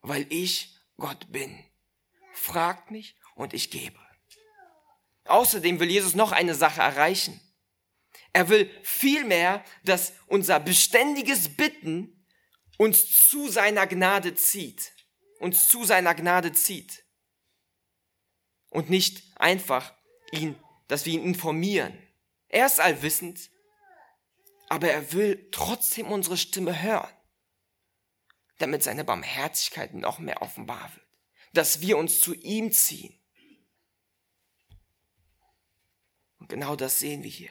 weil 0.00 0.26
ich 0.30 0.76
Gott 0.96 1.30
bin. 1.32 1.64
Fragt 2.32 2.90
mich 2.90 3.16
und 3.34 3.52
ich 3.54 3.70
gebe. 3.70 3.98
Außerdem 5.24 5.80
will 5.80 5.90
Jesus 5.90 6.14
noch 6.14 6.32
eine 6.32 6.54
Sache 6.54 6.80
erreichen. 6.80 7.40
Er 8.32 8.48
will 8.48 8.70
vielmehr, 8.82 9.64
dass 9.84 10.14
unser 10.26 10.58
beständiges 10.58 11.54
Bitten 11.54 12.26
uns 12.78 13.28
zu 13.28 13.48
seiner 13.48 13.86
Gnade 13.86 14.34
zieht. 14.34 14.92
Uns 15.38 15.68
zu 15.68 15.84
seiner 15.84 16.14
Gnade 16.14 16.52
zieht. 16.52 17.04
Und 18.70 18.88
nicht 18.88 19.22
einfach 19.36 19.94
ihn, 20.30 20.56
dass 20.88 21.04
wir 21.04 21.12
ihn 21.12 21.24
informieren. 21.24 21.96
Er 22.48 22.66
ist 22.66 22.80
allwissend, 22.80 23.50
aber 24.72 24.90
er 24.90 25.12
will 25.12 25.50
trotzdem 25.50 26.06
unsere 26.06 26.38
Stimme 26.38 26.82
hören, 26.82 27.12
damit 28.56 28.82
seine 28.82 29.04
Barmherzigkeit 29.04 29.92
noch 29.92 30.18
mehr 30.18 30.40
offenbar 30.40 30.90
wird, 30.94 31.06
dass 31.52 31.82
wir 31.82 31.98
uns 31.98 32.20
zu 32.22 32.32
ihm 32.32 32.72
ziehen. 32.72 33.20
Und 36.38 36.48
genau 36.48 36.74
das 36.74 37.00
sehen 37.00 37.22
wir 37.22 37.28
hier. 37.28 37.50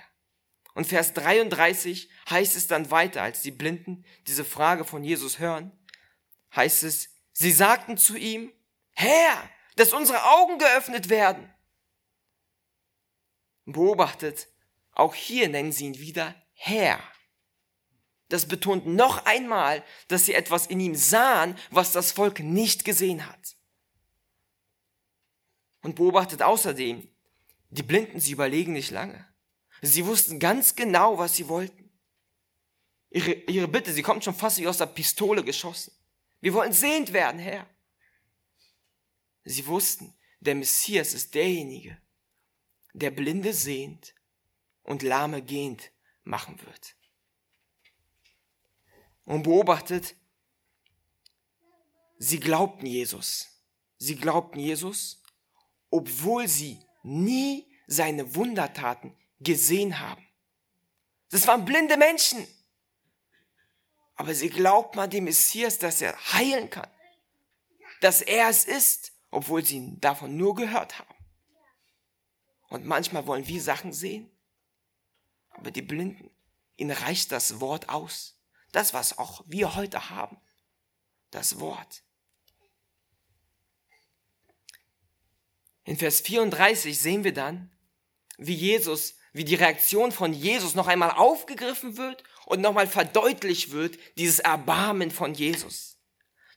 Und 0.73 0.87
Vers 0.87 1.13
33 1.13 2.09
heißt 2.27 2.55
es 2.55 2.65
dann 2.65 2.89
weiter, 2.89 3.21
als 3.21 3.43
die 3.43 3.51
Blinden 3.51 4.03
diese 4.25 4.43
Frage 4.43 4.83
von 4.83 5.03
Jesus 5.03 5.37
hören, 5.37 5.71
heißt 6.55 6.81
es, 6.81 7.07
sie 7.33 7.51
sagten 7.51 7.97
zu 7.97 8.17
ihm, 8.17 8.51
Herr, 8.93 9.47
dass 9.75 9.93
unsere 9.93 10.23
Augen 10.23 10.57
geöffnet 10.57 11.09
werden. 11.09 11.53
Beobachtet, 13.65 14.47
auch 14.93 15.13
hier 15.13 15.49
nennen 15.49 15.71
sie 15.71 15.85
ihn 15.85 15.99
wieder 15.99 16.33
Herr. 16.63 17.01
Das 18.29 18.47
betont 18.47 18.85
noch 18.85 19.25
einmal, 19.25 19.83
dass 20.09 20.27
sie 20.27 20.35
etwas 20.35 20.67
in 20.67 20.79
ihm 20.79 20.95
sahen, 20.95 21.57
was 21.71 21.91
das 21.91 22.11
Volk 22.11 22.39
nicht 22.39 22.85
gesehen 22.85 23.25
hat. 23.25 23.57
Und 25.81 25.95
beobachtet 25.95 26.43
außerdem, 26.43 27.09
die 27.71 27.81
Blinden, 27.81 28.19
sie 28.19 28.33
überlegen 28.33 28.73
nicht 28.73 28.91
lange. 28.91 29.27
Sie 29.81 30.05
wussten 30.05 30.39
ganz 30.39 30.75
genau, 30.75 31.17
was 31.17 31.35
sie 31.35 31.47
wollten. 31.47 31.91
Ihre, 33.09 33.31
ihre 33.31 33.67
Bitte, 33.67 33.91
sie 33.91 34.03
kommt 34.03 34.23
schon 34.23 34.35
fast 34.35 34.59
wie 34.59 34.67
aus 34.67 34.77
der 34.77 34.85
Pistole 34.85 35.43
geschossen. 35.43 35.91
Wir 36.41 36.53
wollen 36.53 36.73
sehend 36.73 37.11
werden, 37.11 37.39
Herr. 37.39 37.67
Sie 39.45 39.65
wussten, 39.65 40.13
der 40.39 40.53
Messias 40.53 41.15
ist 41.15 41.33
derjenige, 41.33 41.99
der 42.93 43.09
Blinde 43.09 43.51
sehend 43.51 44.13
und 44.83 45.01
Lahme 45.01 45.41
gehend 45.41 45.91
machen 46.31 46.59
wird. 46.65 46.95
Und 49.25 49.43
beobachtet, 49.43 50.15
sie 52.17 52.39
glaubten 52.39 52.87
Jesus. 52.87 53.47
Sie 53.97 54.15
glaubten 54.15 54.59
Jesus, 54.59 55.21
obwohl 55.91 56.47
sie 56.47 56.79
nie 57.03 57.71
seine 57.85 58.33
Wundertaten 58.33 59.15
gesehen 59.39 59.99
haben. 59.99 60.25
Das 61.29 61.45
waren 61.47 61.65
blinde 61.65 61.97
Menschen. 61.97 62.47
Aber 64.15 64.33
sie 64.33 64.49
glaubten 64.49 64.99
an 64.99 65.09
den 65.09 65.25
Messias, 65.25 65.77
dass 65.77 66.01
er 66.01 66.15
heilen 66.33 66.69
kann. 66.69 66.89
Dass 67.99 68.21
er 68.21 68.49
es 68.49 68.65
ist, 68.65 69.11
obwohl 69.29 69.63
sie 69.65 69.99
davon 69.99 70.37
nur 70.37 70.55
gehört 70.55 70.97
haben. 70.97 71.15
Und 72.69 72.85
manchmal 72.85 73.27
wollen 73.27 73.47
wir 73.47 73.61
Sachen 73.61 73.91
sehen, 73.91 74.30
aber 75.51 75.71
die 75.71 75.81
Blinden, 75.81 76.31
ihnen 76.77 76.91
reicht 76.91 77.31
das 77.31 77.59
Wort 77.59 77.89
aus. 77.89 78.39
Das, 78.71 78.93
was 78.93 79.17
auch 79.17 79.43
wir 79.47 79.75
heute 79.75 80.09
haben. 80.09 80.37
Das 81.29 81.59
Wort. 81.59 82.03
In 85.83 85.97
Vers 85.97 86.21
34 86.21 86.99
sehen 86.99 87.23
wir 87.23 87.33
dann, 87.33 87.71
wie 88.37 88.53
Jesus 88.53 89.15
wie 89.33 89.45
die 89.45 89.55
Reaktion 89.55 90.11
von 90.11 90.33
Jesus 90.33 90.75
noch 90.75 90.87
einmal 90.87 91.11
aufgegriffen 91.11 91.97
wird 91.97 92.23
und 92.45 92.61
nochmal 92.61 92.87
verdeutlicht 92.87 93.71
wird, 93.71 93.97
dieses 94.17 94.39
Erbarmen 94.39 95.11
von 95.11 95.33
Jesus. 95.33 95.97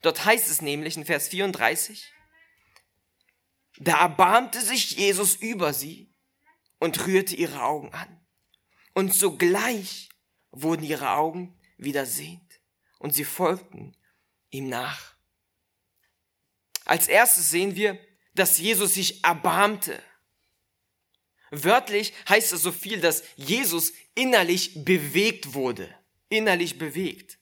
Dort 0.02 0.24
heißt 0.24 0.48
es 0.48 0.60
nämlich 0.60 0.96
in 0.96 1.06
Vers 1.06 1.28
34, 1.28 2.12
da 3.78 4.00
erbarmte 4.00 4.60
sich 4.60 4.92
Jesus 4.92 5.36
über 5.36 5.72
sie 5.72 6.12
und 6.78 7.06
rührte 7.06 7.34
ihre 7.34 7.62
Augen 7.62 7.92
an. 7.92 8.23
Und 8.94 9.12
sogleich 9.12 10.08
wurden 10.50 10.84
ihre 10.84 11.10
Augen 11.10 11.58
wieder 11.76 12.06
sehend 12.06 12.60
und 12.98 13.12
sie 13.12 13.24
folgten 13.24 13.96
ihm 14.50 14.68
nach. 14.68 15.14
Als 16.84 17.08
erstes 17.08 17.50
sehen 17.50 17.76
wir, 17.76 17.98
dass 18.34 18.58
Jesus 18.58 18.94
sich 18.94 19.24
erbarmte. 19.24 20.00
Wörtlich 21.50 22.12
heißt 22.28 22.52
es 22.52 22.62
so 22.62 22.72
viel, 22.72 23.00
dass 23.00 23.24
Jesus 23.36 23.92
innerlich 24.14 24.84
bewegt 24.84 25.54
wurde. 25.54 25.94
Innerlich 26.28 26.78
bewegt. 26.78 27.38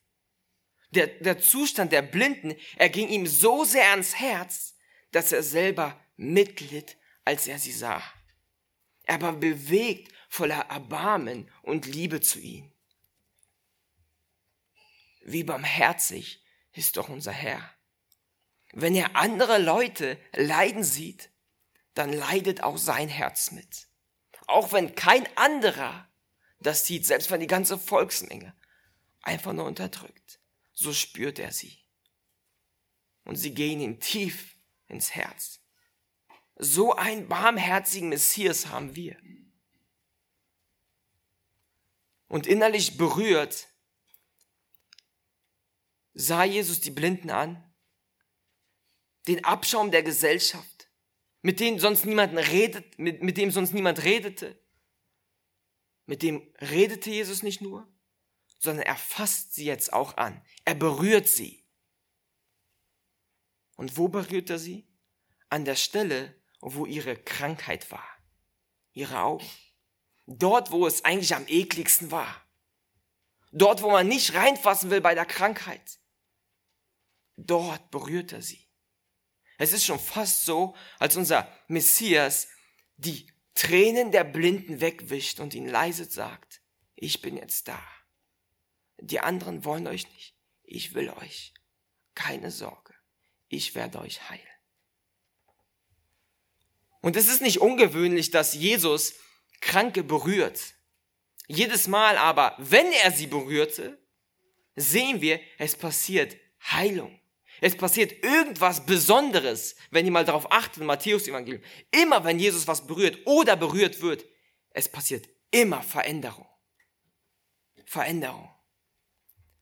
Der, 0.91 1.07
der 1.07 1.39
Zustand 1.39 1.93
der 1.93 2.03
Blinden, 2.03 2.55
er 2.77 2.91
ging 2.91 3.09
ihm 3.09 3.27
so 3.27 3.65
sehr 3.65 3.91
ans 3.91 4.15
Herz, 4.15 4.75
dass 5.11 5.33
er 5.33 5.43
selber 5.43 5.99
mitlitt, 6.17 6.97
als 7.25 7.47
er 7.47 7.59
sie 7.59 7.73
sah. 7.73 8.03
Er 9.05 9.21
war 9.21 9.33
bewegt 9.33 10.13
voller 10.33 10.61
Erbarmen 10.71 11.47
und 11.61 11.85
Liebe 11.85 12.23
zu 12.23 12.41
ihm. 12.41 12.73
Wie 15.21 15.45
barmherzig 15.45 16.43
ist 16.73 16.97
doch 16.97 17.11
unser 17.11 17.33
Herr. 17.33 17.63
Wenn 18.73 18.95
er 18.95 19.15
andere 19.15 19.59
Leute 19.59 20.19
leiden 20.33 20.85
sieht, 20.85 21.31
dann 21.93 22.15
leidet 22.15 22.63
auch 22.63 22.79
sein 22.79 23.11
Herz 23.11 23.51
mit. 23.51 23.89
Auch 24.47 24.73
wenn 24.73 24.95
kein 24.95 25.29
anderer 25.37 26.09
das 26.61 26.87
sieht, 26.87 27.05
selbst 27.05 27.31
wenn 27.31 27.41
die 27.41 27.47
ganze 27.47 27.79
Volksmenge 27.79 28.57
einfach 29.21 29.53
nur 29.53 29.67
unterdrückt, 29.67 30.41
so 30.73 30.95
spürt 30.95 31.41
er 31.41 31.53
sie. 31.53 31.79
Und 33.25 33.37
sie 33.37 33.53
gehen 33.53 33.83
ihm 33.83 34.01
tief 34.01 34.57
ins 34.87 35.15
Herz. 35.15 35.61
So 36.57 36.95
einen 36.95 37.29
barmherzigen 37.29 38.09
Messias 38.09 38.69
haben 38.69 38.97
wir. 38.97 39.19
Und 42.33 42.47
innerlich 42.47 42.97
berührt 42.97 43.69
sah 46.15 46.45
Jesus 46.45 46.81
die 46.81 46.91
Blinden 46.91 47.29
an, 47.29 47.63
den 49.29 49.45
Abschaum 49.45 49.91
der 49.91 50.03
Gesellschaft, 50.03 50.91
mit 51.43 51.61
dem 51.61 51.79
sonst 51.79 52.07
niemand 52.07 52.35
redet, 52.39 52.99
mit, 52.99 53.23
mit 53.23 53.37
dem 53.37 53.51
sonst 53.51 53.75
niemand 53.75 54.03
redete. 54.05 54.59
Mit 56.07 56.23
dem 56.23 56.41
redete 56.59 57.11
Jesus 57.11 57.43
nicht 57.43 57.61
nur, 57.61 57.87
sondern 58.59 58.87
er 58.87 58.97
fasst 58.97 59.53
sie 59.53 59.67
jetzt 59.67 59.93
auch 59.93 60.17
an. 60.17 60.43
Er 60.65 60.75
berührt 60.75 61.29
sie. 61.29 61.69
Und 63.77 63.99
wo 63.99 64.09
berührt 64.09 64.49
er 64.49 64.59
sie? 64.59 64.89
An 65.51 65.67
der 65.67 65.77
Stelle, 65.77 66.35
wo 66.63 66.87
ihre 66.87 67.15
Krankheit 67.15 67.91
war. 67.91 68.09
Ihre 68.95 69.21
Augen. 69.21 69.51
Dort, 70.39 70.71
wo 70.71 70.87
es 70.87 71.05
eigentlich 71.05 71.35
am 71.35 71.47
ekligsten 71.47 72.11
war. 72.11 72.43
Dort, 73.53 73.83
wo 73.83 73.91
man 73.91 74.09
nicht 74.09 74.35
reinfassen 74.35 74.91
will 74.91 75.01
bei 75.01 75.15
der 75.15 75.27
Krankheit. 75.27 75.99
Dort 77.37 77.91
berührt 77.91 78.33
er 78.33 78.41
sie. 78.41 78.67
Es 79.59 79.73
ist 79.73 79.85
schon 79.85 79.99
fast 79.99 80.45
so, 80.45 80.75
als 80.99 81.17
unser 81.17 81.47
Messias 81.69 82.49
die 82.97 83.31
Tränen 83.55 84.11
der 84.11 84.25
Blinden 84.25 84.81
wegwischt 84.81 85.39
und 85.39 85.55
ihnen 85.55 85.69
leise 85.69 86.07
sagt, 86.07 86.63
ich 86.95 87.21
bin 87.21 87.37
jetzt 87.37 87.69
da. 87.69 87.83
Die 88.99 89.21
anderen 89.21 89.65
wollen 89.65 89.87
euch 89.87 90.09
nicht. 90.13 90.35
Ich 90.63 90.95
will 90.95 91.11
euch. 91.11 91.53
Keine 92.15 92.51
Sorge. 92.51 92.95
Ich 93.49 93.75
werde 93.75 94.01
euch 94.01 94.31
heilen. 94.31 94.47
Und 97.01 97.17
es 97.17 97.29
ist 97.29 97.43
nicht 97.43 97.61
ungewöhnlich, 97.61 98.31
dass 98.31 98.55
Jesus 98.55 99.15
Kranke 99.63 100.05
berührt. 100.05 100.75
Jedes 101.49 101.89
Mal 101.89 102.19
aber, 102.19 102.55
wenn 102.59 102.93
er 102.93 103.11
sie 103.11 103.27
berührte, 103.27 103.99
sehen 104.77 105.23
wir, 105.23 105.41
es 105.57 105.75
passiert 105.75 106.37
Heilung. 106.71 107.19
Es 107.61 107.77
passiert 107.77 108.25
irgendwas 108.25 108.85
Besonderes, 108.85 109.77
wenn 109.91 110.05
ihr 110.05 110.13
mal 110.13 110.25
darauf 110.25 110.51
achtet, 110.51 110.79
im 110.79 110.87
Matthäus-Evangelium. 110.87 111.63
Immer 111.91 112.25
wenn 112.25 112.39
Jesus 112.39 112.67
was 112.67 112.87
berührt 112.87 113.19
oder 113.25 113.57
berührt 113.57 114.01
wird, 114.01 114.25
es 114.71 114.89
passiert 114.89 115.29
immer 115.51 115.83
Veränderung. 115.83 116.49
Veränderung. 117.85 118.51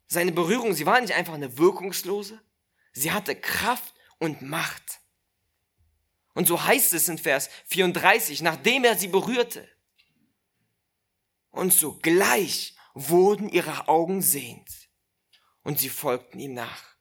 Seine 0.06 0.32
Berührung, 0.32 0.72
sie 0.72 0.86
war 0.86 1.00
nicht 1.00 1.14
einfach 1.14 1.34
eine 1.34 1.58
wirkungslose, 1.58 2.40
sie 2.92 3.12
hatte 3.12 3.36
Kraft 3.36 3.94
und 4.18 4.42
Macht. 4.42 5.00
Und 6.34 6.46
so 6.46 6.64
heißt 6.64 6.94
es 6.94 7.08
in 7.08 7.18
Vers 7.18 7.50
34, 7.66 8.40
nachdem 8.40 8.84
er 8.84 8.96
sie 8.96 9.08
berührte. 9.08 9.68
Und 11.50 11.72
sogleich 11.72 12.74
wurden 12.94 13.48
ihre 13.48 13.88
Augen 13.88 14.22
sehend 14.22 14.68
und 15.62 15.78
sie 15.78 15.88
folgten 15.88 16.38
ihm 16.40 16.54
nach. 16.54 16.96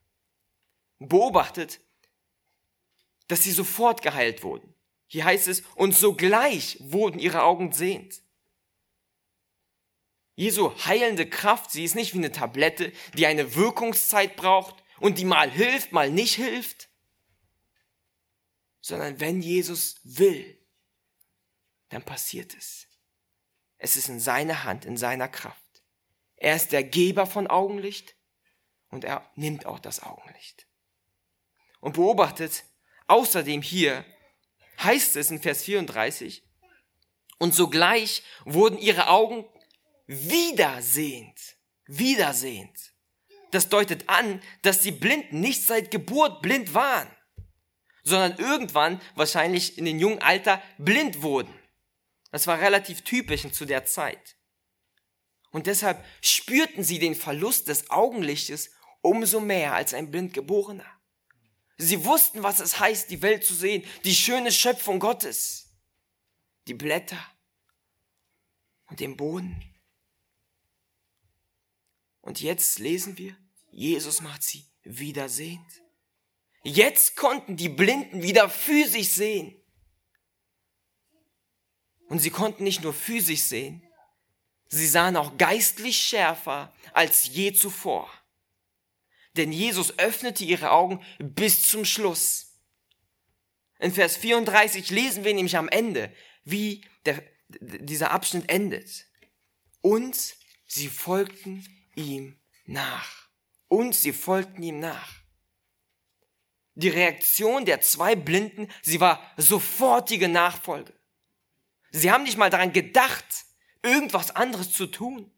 Beobachtet, 1.00 1.80
dass 3.28 3.44
sie 3.44 3.52
sofort 3.52 4.02
geheilt 4.02 4.44
wurden. 4.44 4.74
Hier 5.08 5.26
heißt 5.26 5.48
es, 5.48 5.62
und 5.76 5.96
sogleich 5.96 6.78
wurden 6.82 7.20
ihre 7.20 7.44
Augen 7.44 7.72
sehend. 7.72 8.22
Jesu 10.36 10.72
heilende 10.86 11.30
Kraft, 11.30 11.72
sie 11.72 11.84
ist 11.84 11.96
nicht 11.96 12.14
wie 12.14 12.20
eine 12.20 12.32
Tablette, 12.32 12.94
die 13.16 13.26
eine 13.26 13.56
Wirkungszeit 13.56 14.36
braucht 14.36 14.84
und 15.00 15.18
die 15.18 15.26
mal 15.26 15.50
hilft, 15.50 15.92
mal 15.92 16.12
nicht 16.12 16.36
hilft, 16.36 16.90
sondern 18.82 19.20
wenn 19.20 19.42
Jesus 19.42 20.00
will, 20.04 20.58
dann 21.90 22.04
passiert 22.04 22.56
es. 22.56 22.89
Es 23.80 23.96
ist 23.96 24.10
in 24.10 24.20
seiner 24.20 24.64
Hand, 24.66 24.86
in 24.86 24.98
seiner 24.98 25.28
Kraft. 25.28 25.58
Er 26.36 26.56
ist 26.56 26.72
der 26.72 26.84
Geber 26.84 27.26
von 27.26 27.48
Augenlicht 27.48 28.16
und 28.90 29.04
er 29.04 29.30
nimmt 29.36 29.66
auch 29.66 29.80
das 29.80 30.04
Augenlicht. 30.04 30.68
Und 31.80 31.94
beobachtet, 31.94 32.66
außerdem 33.08 33.62
hier 33.62 34.06
heißt 34.84 35.16
es 35.16 35.32
in 35.32 35.42
Vers 35.42 35.64
34, 35.64 36.44
und 37.40 37.56
sogleich 37.56 38.24
wurden 38.44 38.78
ihre 38.78 39.08
Augen 39.08 39.46
wiedersehend, 40.08 41.40
wiedersehend. 41.86 42.78
Das 43.52 43.70
deutet 43.70 44.10
an, 44.10 44.42
dass 44.62 44.82
die 44.82 44.92
Blinden 44.92 45.40
nicht 45.40 45.66
seit 45.66 45.90
Geburt 45.90 46.42
blind 46.42 46.74
waren, 46.74 47.10
sondern 48.04 48.38
irgendwann, 48.38 49.02
wahrscheinlich 49.16 49.78
in 49.78 49.86
den 49.86 50.00
jungen 50.00 50.22
Alter, 50.22 50.62
blind 50.78 51.22
wurden. 51.22 51.54
Das 52.32 52.48
war 52.48 52.60
relativ 52.60 53.02
typisch 53.02 53.50
zu 53.52 53.66
der 53.66 53.86
Zeit. 53.86 54.38
Und 55.52 55.68
deshalb 55.68 56.04
spürten 56.22 56.84
sie 56.84 57.00
den 57.00 57.16
Verlust 57.16 57.68
des 57.68 57.90
Augenlichtes 57.90 58.72
umso 59.02 59.40
mehr 59.40 59.74
als 59.74 59.94
ein 59.94 60.12
Blindgeborener. 60.12 60.86
Sie 61.78 62.04
wussten, 62.04 62.44
was 62.44 62.60
es 62.60 62.80
heißt, 62.80 63.10
die 63.10 63.22
Welt 63.22 63.44
zu 63.44 63.54
sehen, 63.54 63.86
die 64.04 64.14
schöne 64.14 64.52
Schöpfung 64.52 65.00
Gottes, 65.00 65.70
die 66.68 66.74
Blätter 66.74 67.24
und 68.88 69.00
den 69.00 69.16
Boden. 69.16 69.64
Und 72.22 72.42
jetzt 72.42 72.80
lesen 72.80 73.18
wir, 73.18 73.36
Jesus 73.72 74.22
macht 74.22 74.44
sie 74.44 74.66
wieder 74.84 75.30
sehend. 75.30 75.82
Jetzt 76.64 77.16
konnten 77.16 77.56
die 77.56 77.70
Blinden 77.70 78.22
wieder 78.22 78.50
physisch 78.50 79.10
sehen. 79.10 79.59
Und 82.10 82.20
sie 82.20 82.32
konnten 82.32 82.64
nicht 82.64 82.84
nur 82.84 82.94
physisch 82.94 83.44
sehen, 83.44 83.84
sie 84.68 84.88
sahen 84.88 85.16
auch 85.16 85.38
geistlich 85.38 85.98
schärfer 85.98 86.74
als 86.92 87.28
je 87.28 87.54
zuvor. 87.54 88.12
Denn 89.38 89.52
Jesus 89.52 89.98
öffnete 90.00 90.44
ihre 90.44 90.72
Augen 90.72 91.02
bis 91.20 91.70
zum 91.70 91.86
Schluss. 91.86 92.58
In 93.78 93.94
Vers 93.94 94.18
34 94.18 94.90
lesen 94.90 95.24
wir 95.24 95.34
nämlich 95.34 95.56
am 95.56 95.70
Ende, 95.70 96.14
wie 96.44 96.84
der, 97.06 97.24
dieser 97.48 98.12
Abschnitt 98.12 98.50
endet. 98.50 99.06
Und 99.82 100.36
sie 100.66 100.88
folgten 100.88 101.66
ihm 101.96 102.38
nach. 102.66 103.30
Und 103.68 103.96
sie 103.96 104.14
folgten 104.14 104.64
ihm 104.64 104.80
nach. 104.80 105.14
Die 106.74 106.90
Reaktion 106.90 107.66
der 107.66 107.82
zwei 107.82 108.16
Blinden, 108.16 108.68
sie 108.82 109.00
war 109.00 109.22
sofortige 109.38 110.28
Nachfolge. 110.28 110.99
Sie 111.92 112.12
haben 112.12 112.24
nicht 112.24 112.38
mal 112.38 112.50
daran 112.50 112.74
gedacht, 112.74 113.26
irgendwas 113.82 114.32
anderes 114.32 114.72
zu 114.72 114.88
tun, 114.88 115.32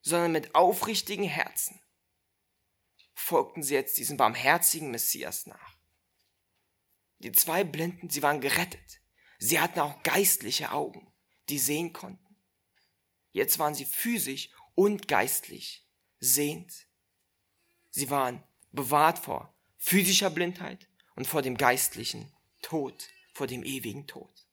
sondern 0.00 0.32
mit 0.32 0.54
aufrichtigen 0.54 1.24
Herzen 1.24 1.80
folgten 3.14 3.62
sie 3.62 3.74
jetzt 3.74 3.98
diesem 3.98 4.16
barmherzigen 4.16 4.90
Messias 4.90 5.46
nach. 5.46 5.76
Die 7.18 7.32
zwei 7.32 7.64
Blinden, 7.64 8.08
sie 8.10 8.22
waren 8.22 8.40
gerettet. 8.40 9.00
Sie 9.38 9.60
hatten 9.60 9.80
auch 9.80 10.02
geistliche 10.02 10.72
Augen, 10.72 11.12
die 11.48 11.58
sehen 11.58 11.92
konnten. 11.92 12.36
Jetzt 13.32 13.58
waren 13.58 13.74
sie 13.74 13.84
physisch 13.84 14.50
und 14.74 15.08
geistlich 15.08 15.86
sehend. 16.20 16.86
Sie 17.90 18.10
waren 18.10 18.42
bewahrt 18.72 19.18
vor 19.18 19.54
physischer 19.76 20.30
Blindheit 20.30 20.88
und 21.16 21.26
vor 21.26 21.42
dem 21.42 21.56
geistlichen 21.56 22.32
Tod, 22.62 23.08
vor 23.34 23.46
dem 23.46 23.64
ewigen 23.64 24.06
Tod. 24.06 24.47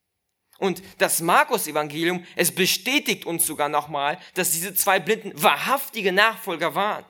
Und 0.57 0.81
das 0.99 1.21
Markus-Evangelium, 1.21 2.25
es 2.35 2.53
bestätigt 2.53 3.25
uns 3.25 3.45
sogar 3.45 3.69
nochmal, 3.69 4.19
dass 4.35 4.51
diese 4.51 4.73
zwei 4.73 4.99
Blinden 4.99 5.31
wahrhaftige 5.41 6.11
Nachfolger 6.11 6.75
waren 6.75 7.05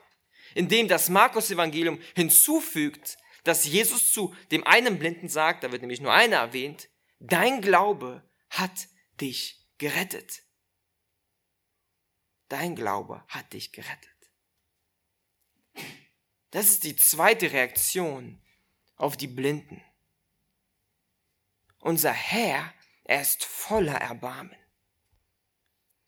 indem 0.56 0.88
das 0.88 1.10
Markus-Evangelium 1.10 2.00
hinzufügt, 2.14 3.18
dass 3.44 3.66
Jesus 3.66 4.10
zu 4.10 4.34
dem 4.50 4.66
einen 4.66 4.98
Blinden 4.98 5.28
sagt, 5.28 5.62
da 5.62 5.70
wird 5.70 5.82
nämlich 5.82 6.00
nur 6.00 6.12
einer 6.12 6.36
erwähnt, 6.36 6.88
dein 7.20 7.60
Glaube 7.60 8.28
hat 8.48 8.88
dich 9.20 9.68
gerettet. 9.76 10.42
Dein 12.48 12.74
Glaube 12.74 13.22
hat 13.28 13.52
dich 13.52 13.72
gerettet. 13.72 14.10
Das 16.50 16.68
ist 16.68 16.84
die 16.84 16.96
zweite 16.96 17.52
Reaktion 17.52 18.42
auf 18.96 19.16
die 19.16 19.26
Blinden. 19.26 19.84
Unser 21.80 22.12
Herr, 22.12 22.72
er 23.06 23.22
ist 23.22 23.44
voller 23.44 23.96
Erbarmen. 23.96 24.56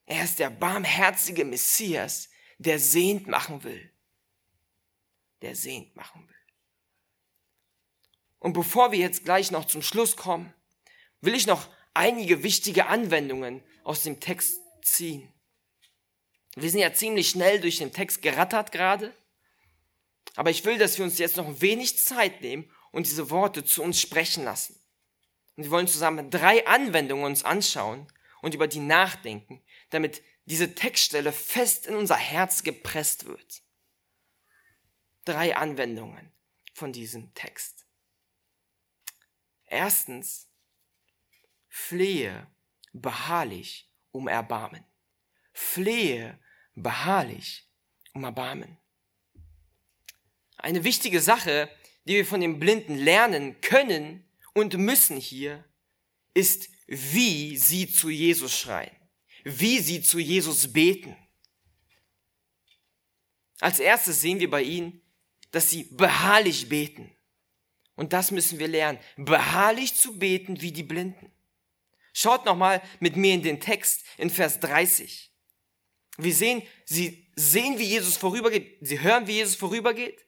Er 0.07 0.25
ist 0.25 0.39
der 0.39 0.51
barmherzige 0.51 1.45
Messias, 1.45 2.29
der 2.59 2.79
sehend 2.79 3.27
machen 3.27 3.65
will 3.65 3.93
der 5.43 5.55
sehend 5.55 5.95
machen 5.97 6.27
will. 6.29 6.35
Und 8.39 8.53
bevor 8.53 8.93
wir 8.93 8.99
jetzt 8.99 9.25
gleich 9.25 9.51
noch 9.51 9.65
zum 9.65 9.83
Schluss 9.83 10.17
kommen, 10.17 10.53
will 11.21 11.35
ich 11.35 11.47
noch 11.47 11.69
einige 11.95 12.43
wichtige 12.43 12.87
Anwendungen 12.87 13.63
aus 13.83 14.03
dem 14.03 14.21
Text 14.21 14.61
ziehen. 14.83 15.33
Wir 16.55 16.71
sind 16.71 16.81
ja 16.81 16.93
ziemlich 16.93 17.31
schnell 17.31 17.61
durch 17.61 17.79
den 17.79 17.93
Text 17.93 18.23
gerattert 18.23 18.73
gerade, 18.73 19.15
aber 20.35 20.51
ich 20.51 20.65
will, 20.65 20.79
dass 20.79 20.99
wir 20.99 21.05
uns 21.05 21.19
jetzt 21.19 21.37
noch 21.37 21.47
ein 21.47 21.61
wenig 21.61 21.99
Zeit 21.99 22.41
nehmen 22.41 22.71
und 22.93 23.07
diese 23.07 23.31
Worte 23.31 23.65
zu 23.65 23.83
uns 23.83 24.01
sprechen 24.01 24.45
lassen. 24.45 24.81
Und 25.59 25.65
wir 25.65 25.71
wollen 25.73 25.89
zusammen 25.89 26.31
drei 26.31 26.65
Anwendungen 26.69 27.25
uns 27.25 27.43
anschauen 27.43 28.07
und 28.43 28.55
über 28.55 28.69
die 28.69 28.79
nachdenken, 28.79 29.61
damit 29.91 30.23
diese 30.45 30.77
Textstelle 30.77 31.33
fest 31.33 31.89
in 31.89 31.97
unser 31.97 32.15
Herz 32.17 32.63
gepresst 32.63 33.27
wird 33.27 33.63
drei 35.25 35.57
Anwendungen 35.57 36.33
von 36.75 36.93
diesem 36.93 37.35
Text. 37.35 37.87
Erstens, 39.67 40.49
flehe 41.69 42.47
beharrlich 42.93 43.91
um 44.13 44.29
Erbarmen. 44.29 44.85
Flehe 45.53 46.39
beharrlich 46.77 47.69
um 48.15 48.23
Erbarmen. 48.23 48.79
Eine 50.57 50.85
wichtige 50.85 51.21
Sache, 51.21 51.69
die 52.05 52.15
wir 52.15 52.25
von 52.25 52.41
den 52.41 52.61
Blinden 52.61 52.95
lernen 52.95 53.61
können 53.61 54.28
und 54.59 54.75
müssen 54.75 55.17
hier, 55.17 55.65
ist, 56.35 56.69
wie 56.87 57.57
sie 57.57 57.91
zu 57.91 58.09
Jesus 58.09 58.57
schreien, 58.57 58.97
wie 59.45 59.79
sie 59.81 60.03
zu 60.03 60.19
Jesus 60.19 60.73
beten. 60.73 61.17
Als 63.61 63.81
erstes 63.81 64.21
sehen 64.21 64.39
wir 64.41 64.51
bei 64.51 64.63
ihnen, 64.63 65.03
dass 65.51 65.71
sie 65.71 65.85
beharrlich 65.85 66.69
beten. 66.69 67.11
Und 67.97 68.13
das 68.13 68.31
müssen 68.31 68.59
wir 68.59 68.69
lernen, 68.69 69.01
beharrlich 69.17 69.95
zu 69.97 70.19
beten 70.19 70.61
wie 70.61 70.71
die 70.71 70.85
Blinden. 70.85 71.33
Schaut 72.13 72.45
nochmal 72.45 72.83
mit 73.01 73.17
mir 73.17 73.35
in 73.35 73.43
den 73.43 73.61
Text 73.61 74.05
in 74.17 74.31
Vers 74.31 74.61
30. 74.61 75.33
Wir 76.17 76.35
sehen, 76.35 76.63
sie 76.85 77.31
sehen, 77.35 77.79
wie 77.79 77.85
Jesus 77.85 78.17
vorübergeht, 78.17 78.79
sie 78.81 79.01
hören, 79.01 79.27
wie 79.27 79.35
Jesus 79.35 79.57
vorübergeht 79.57 80.25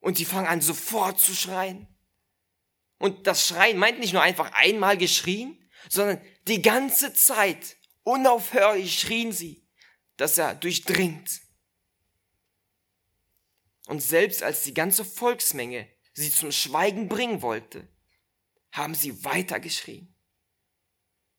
und 0.00 0.18
sie 0.18 0.24
fangen 0.24 0.48
an 0.48 0.60
sofort 0.60 1.18
zu 1.18 1.34
schreien. 1.34 1.91
Und 3.02 3.26
das 3.26 3.48
Schreien 3.48 3.78
meint 3.78 3.98
nicht 3.98 4.12
nur 4.12 4.22
einfach 4.22 4.52
einmal 4.52 4.96
geschrien, 4.96 5.58
sondern 5.88 6.24
die 6.46 6.62
ganze 6.62 7.12
Zeit 7.12 7.76
unaufhörlich 8.04 8.96
schrien 8.96 9.32
sie, 9.32 9.66
dass 10.16 10.38
er 10.38 10.54
durchdringt. 10.54 11.40
Und 13.88 14.00
selbst 14.04 14.44
als 14.44 14.62
die 14.62 14.72
ganze 14.72 15.04
Volksmenge 15.04 15.88
sie 16.14 16.30
zum 16.30 16.52
Schweigen 16.52 17.08
bringen 17.08 17.42
wollte, 17.42 17.88
haben 18.70 18.94
sie 18.94 19.24
weiter 19.24 19.58
geschrien. 19.58 20.14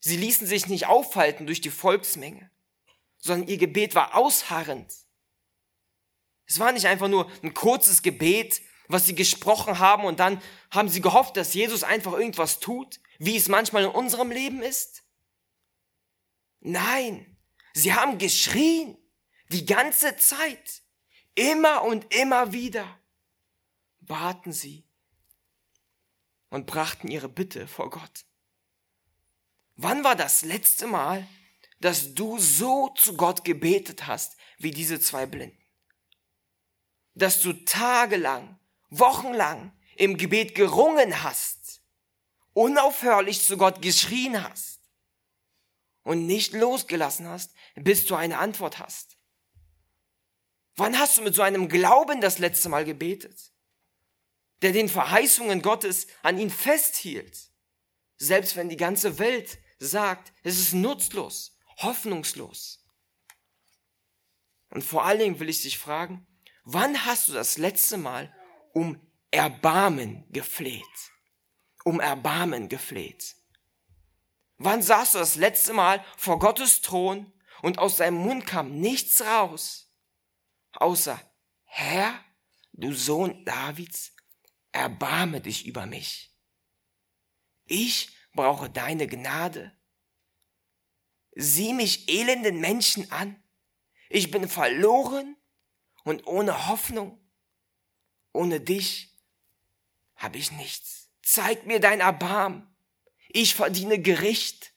Sie 0.01 0.17
ließen 0.17 0.45
sich 0.45 0.67
nicht 0.67 0.87
aufhalten 0.87 1.45
durch 1.45 1.61
die 1.61 1.71
Volksmenge, 1.71 2.51
sondern 3.19 3.47
ihr 3.47 3.57
Gebet 3.57 3.95
war 3.95 4.17
ausharrend. 4.17 4.93
Es 6.45 6.59
war 6.59 6.73
nicht 6.73 6.87
einfach 6.87 7.07
nur 7.07 7.31
ein 7.41 7.53
kurzes 7.53 8.01
Gebet, 8.01 8.59
was 8.87 9.05
sie 9.05 9.15
gesprochen 9.15 9.79
haben 9.79 10.05
und 10.05 10.19
dann 10.19 10.41
haben 10.71 10.89
sie 10.89 11.01
gehofft, 11.01 11.37
dass 11.37 11.53
Jesus 11.53 11.83
einfach 11.83 12.13
irgendwas 12.13 12.59
tut, 12.59 12.99
wie 13.19 13.37
es 13.37 13.47
manchmal 13.47 13.83
in 13.83 13.89
unserem 13.89 14.31
Leben 14.31 14.61
ist. 14.61 15.03
Nein, 16.59 17.37
sie 17.73 17.93
haben 17.93 18.17
geschrien 18.17 18.97
die 19.49 19.65
ganze 19.65 20.15
Zeit, 20.17 20.81
immer 21.35 21.83
und 21.83 22.13
immer 22.13 22.53
wieder 22.53 22.99
baten 23.99 24.51
sie 24.51 24.87
und 26.49 26.65
brachten 26.67 27.07
ihre 27.07 27.29
Bitte 27.29 27.67
vor 27.67 27.89
Gott. 27.89 28.25
Wann 29.75 30.03
war 30.03 30.15
das 30.15 30.43
letzte 30.43 30.87
Mal, 30.87 31.27
dass 31.79 32.13
du 32.13 32.37
so 32.37 32.89
zu 32.89 33.17
Gott 33.17 33.43
gebetet 33.43 34.07
hast 34.07 34.37
wie 34.57 34.71
diese 34.71 34.99
zwei 34.99 35.25
Blinden? 35.25 35.57
Dass 37.15 37.41
du 37.41 37.53
tagelang, 37.53 38.59
wochenlang 38.99 39.71
im 39.95 40.17
Gebet 40.17 40.55
gerungen 40.55 41.23
hast, 41.23 41.81
unaufhörlich 42.53 43.43
zu 43.43 43.57
Gott 43.57 43.81
geschrien 43.81 44.43
hast 44.43 44.79
und 46.03 46.25
nicht 46.25 46.53
losgelassen 46.53 47.27
hast, 47.27 47.53
bis 47.75 48.05
du 48.05 48.15
eine 48.15 48.37
Antwort 48.37 48.79
hast. 48.79 49.17
Wann 50.75 50.97
hast 50.97 51.17
du 51.17 51.21
mit 51.21 51.35
so 51.35 51.41
einem 51.41 51.69
Glauben 51.69 52.21
das 52.21 52.39
letzte 52.39 52.69
Mal 52.69 52.85
gebetet, 52.85 53.51
der 54.61 54.71
den 54.71 54.89
Verheißungen 54.89 55.61
Gottes 55.61 56.07
an 56.21 56.39
ihn 56.39 56.49
festhielt, 56.49 57.51
selbst 58.17 58.55
wenn 58.55 58.69
die 58.69 58.77
ganze 58.77 59.19
Welt 59.19 59.59
sagt, 59.79 60.33
es 60.43 60.57
ist 60.57 60.73
nutzlos, 60.73 61.57
hoffnungslos. 61.77 62.85
Und 64.69 64.83
vor 64.83 65.05
allen 65.05 65.19
Dingen 65.19 65.39
will 65.39 65.49
ich 65.49 65.61
dich 65.61 65.77
fragen, 65.77 66.25
wann 66.63 67.05
hast 67.05 67.27
du 67.27 67.33
das 67.33 67.57
letzte 67.57 67.97
Mal 67.97 68.33
um 68.73 68.99
Erbarmen 69.31 70.25
gefleht? 70.31 70.83
Um 71.85 71.99
Erbarmen 71.99 72.69
gefleht. 72.69 73.35
Wann 74.57 74.81
saßt 74.81 75.15
du 75.15 75.19
das 75.19 75.35
letzte 75.35 75.73
Mal 75.73 76.03
vor 76.17 76.39
Gottes 76.39 76.81
Thron 76.81 77.31
und 77.61 77.79
aus 77.79 77.97
deinem 77.97 78.17
Mund 78.17 78.45
kam 78.45 78.79
nichts 78.79 79.21
raus, 79.21 79.91
außer 80.73 81.19
Herr, 81.63 82.23
du 82.73 82.93
Sohn 82.93 83.45
Davids, 83.45 84.13
erbarme 84.71 85.41
dich 85.41 85.65
über 85.65 85.85
mich. 85.85 86.35
Ich 87.65 88.15
brauche 88.33 88.69
deine 88.69 89.07
Gnade. 89.07 89.71
Sieh 91.35 91.73
mich 91.73 92.09
elenden 92.09 92.59
Menschen 92.59 93.11
an. 93.11 93.41
Ich 94.09 94.29
bin 94.29 94.47
verloren 94.47 95.35
und 96.03 96.27
ohne 96.27 96.67
Hoffnung. 96.67 97.22
Ohne 98.33 98.59
dich 98.59 99.15
habe 100.15 100.37
ich 100.37 100.51
nichts. 100.51 101.09
Zeig 101.21 101.65
mir 101.65 101.79
dein 101.79 102.01
Erbarm. 102.01 102.75
Ich 103.29 103.55
verdiene 103.55 104.01
Gericht. 104.01 104.73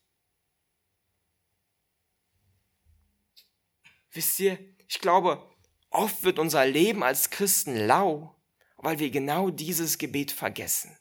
Wisst 4.12 4.38
ihr, 4.40 4.58
ich 4.88 5.00
glaube, 5.00 5.50
oft 5.90 6.22
wird 6.22 6.38
unser 6.38 6.64
Leben 6.64 7.02
als 7.02 7.30
Christen 7.30 7.76
lau, 7.76 8.40
weil 8.76 8.98
wir 8.98 9.10
genau 9.10 9.50
dieses 9.50 9.98
Gebet 9.98 10.32
vergessen. 10.32 10.96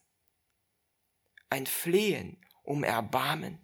Ein 1.49 1.65
Flehen 1.65 2.43
um 2.63 2.83
Erbarmen. 2.83 3.59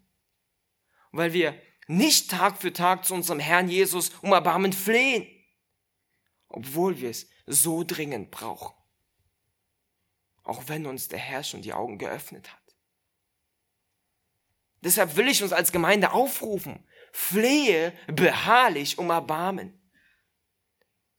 Weil 1.12 1.34
wir 1.34 1.60
nicht 1.88 2.32
Tag 2.32 2.62
für 2.62 2.72
Tag 2.72 3.06
zu 3.06 3.14
unserem 3.14 3.40
Herrn 3.40 3.68
Jesus 3.68 4.12
um 4.22 4.32
Erbarmen 4.32 4.72
flehen, 4.72 5.28
obwohl 6.48 7.02
wir 7.02 7.10
es 7.10 7.28
so 7.46 7.84
dringend 7.84 8.32
brauchen. 8.32 8.81
Auch 10.44 10.68
wenn 10.68 10.86
uns 10.86 11.08
der 11.08 11.20
Herr 11.20 11.44
schon 11.44 11.62
die 11.62 11.74
Augen 11.74 11.98
geöffnet 11.98 12.52
hat. 12.52 12.60
Deshalb 14.82 15.16
will 15.16 15.28
ich 15.28 15.44
uns 15.44 15.54
als 15.54 15.72
Gemeinde 15.72 16.12
aufrufen, 16.12 16.88
flehe 17.12 17.94
beharrlich 18.08 18.98
um 18.98 19.10
Erbarmen. 19.10 19.80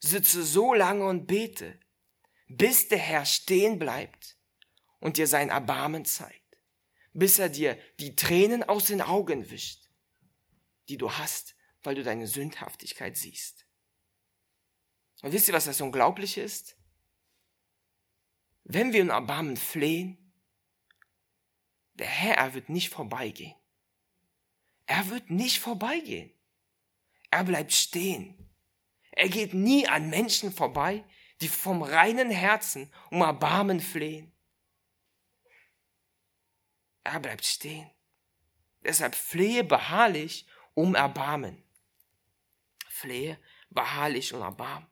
Sitze 0.01 0.43
so 0.43 0.75
lange 0.75 1.07
und 1.07 1.27
bete, 1.27 1.79
bis 2.49 2.89
der 2.89 2.99
Herr 2.99 3.25
stehen 3.25 3.79
bleibt 3.79 4.37
und 4.99 5.16
dir 5.16 5.29
sein 5.29 5.51
Erbarmen 5.51 6.05
zeigt 6.05 6.43
bis 7.12 7.39
er 7.39 7.49
dir 7.49 7.79
die 7.99 8.16
Tränen 8.16 8.62
aus 8.62 8.87
den 8.87 9.03
Augen 9.03 9.51
wischt, 9.51 9.89
die 10.89 10.97
du 10.97 11.12
hast, 11.12 11.55
weil 11.83 11.95
du 11.95 12.03
deine 12.03 12.27
Sündhaftigkeit 12.27 13.16
siehst. 13.16 13.66
Und 15.23 15.33
wisst 15.33 15.49
ihr, 15.49 15.55
was 15.55 15.66
das 15.66 15.81
Unglaubliche 15.81 16.41
ist? 16.41 16.77
Wenn 18.64 18.92
wir 18.92 19.00
in 19.00 19.10
Erbarmen 19.10 19.56
flehen, 19.56 20.18
der 21.94 22.06
Herr, 22.06 22.36
er 22.36 22.54
wird 22.54 22.68
nicht 22.68 22.88
vorbeigehen. 22.88 23.54
Er 24.86 25.08
wird 25.10 25.30
nicht 25.30 25.60
vorbeigehen. 25.60 26.32
Er 27.30 27.44
bleibt 27.44 27.72
stehen. 27.72 28.50
Er 29.12 29.28
geht 29.28 29.54
nie 29.54 29.86
an 29.86 30.10
Menschen 30.10 30.52
vorbei, 30.52 31.04
die 31.40 31.48
vom 31.48 31.82
reinen 31.82 32.30
Herzen 32.30 32.92
um 33.10 33.20
Erbarmen 33.20 33.80
flehen. 33.80 34.32
Er 37.04 37.20
bleibt 37.20 37.44
stehen. 37.44 37.90
Deshalb 38.84 39.14
flehe 39.14 39.64
beharrlich 39.64 40.46
um 40.74 40.94
Erbarmen. 40.94 41.62
Flehe 42.88 43.38
beharrlich 43.70 44.32
um 44.34 44.40
Erbarmen. 44.40 44.88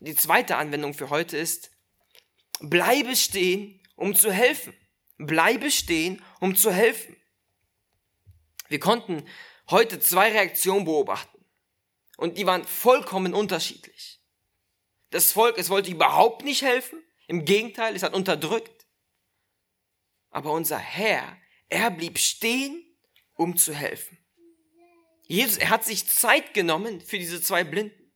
Die 0.00 0.14
zweite 0.14 0.56
Anwendung 0.56 0.94
für 0.94 1.10
heute 1.10 1.36
ist, 1.36 1.73
bleibe 2.60 3.16
stehen, 3.16 3.80
um 3.96 4.14
zu 4.14 4.32
helfen. 4.32 4.74
Bleibe 5.18 5.70
stehen, 5.70 6.22
um 6.40 6.56
zu 6.56 6.72
helfen. 6.72 7.16
Wir 8.68 8.80
konnten 8.80 9.24
heute 9.70 10.00
zwei 10.00 10.32
Reaktionen 10.32 10.84
beobachten. 10.84 11.44
Und 12.16 12.38
die 12.38 12.46
waren 12.46 12.64
vollkommen 12.64 13.34
unterschiedlich. 13.34 14.20
Das 15.10 15.32
Volk, 15.32 15.58
es 15.58 15.70
wollte 15.70 15.90
überhaupt 15.90 16.44
nicht 16.44 16.62
helfen. 16.62 17.02
Im 17.26 17.44
Gegenteil, 17.44 17.94
es 17.94 18.02
hat 18.02 18.14
unterdrückt. 18.14 18.86
Aber 20.30 20.52
unser 20.52 20.78
Herr, 20.78 21.36
er 21.68 21.90
blieb 21.90 22.18
stehen, 22.18 22.84
um 23.34 23.56
zu 23.56 23.72
helfen. 23.72 24.18
Jesus, 25.26 25.56
er 25.56 25.70
hat 25.70 25.84
sich 25.84 26.08
Zeit 26.08 26.54
genommen 26.54 27.00
für 27.00 27.18
diese 27.18 27.40
zwei 27.40 27.64
Blinden. 27.64 28.12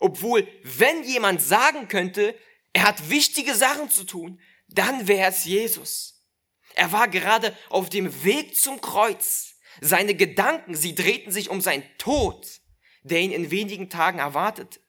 Obwohl, 0.00 0.48
wenn 0.62 1.04
jemand 1.04 1.40
sagen 1.40 1.88
könnte, 1.88 2.34
er 2.74 2.82
hat 2.82 3.08
wichtige 3.08 3.54
Sachen 3.54 3.88
zu 3.88 4.04
tun, 4.04 4.40
dann 4.68 5.08
wäre 5.08 5.30
es 5.30 5.44
Jesus. 5.44 6.26
Er 6.74 6.92
war 6.92 7.08
gerade 7.08 7.56
auf 7.70 7.88
dem 7.88 8.24
Weg 8.24 8.56
zum 8.56 8.80
Kreuz. 8.80 9.54
Seine 9.80 10.14
Gedanken, 10.14 10.74
sie 10.74 10.94
drehten 10.94 11.32
sich 11.32 11.48
um 11.48 11.60
seinen 11.60 11.84
Tod, 11.98 12.60
der 13.02 13.20
ihn 13.20 13.32
in 13.32 13.50
wenigen 13.50 13.88
Tagen 13.88 14.18
erwartete. 14.18 14.80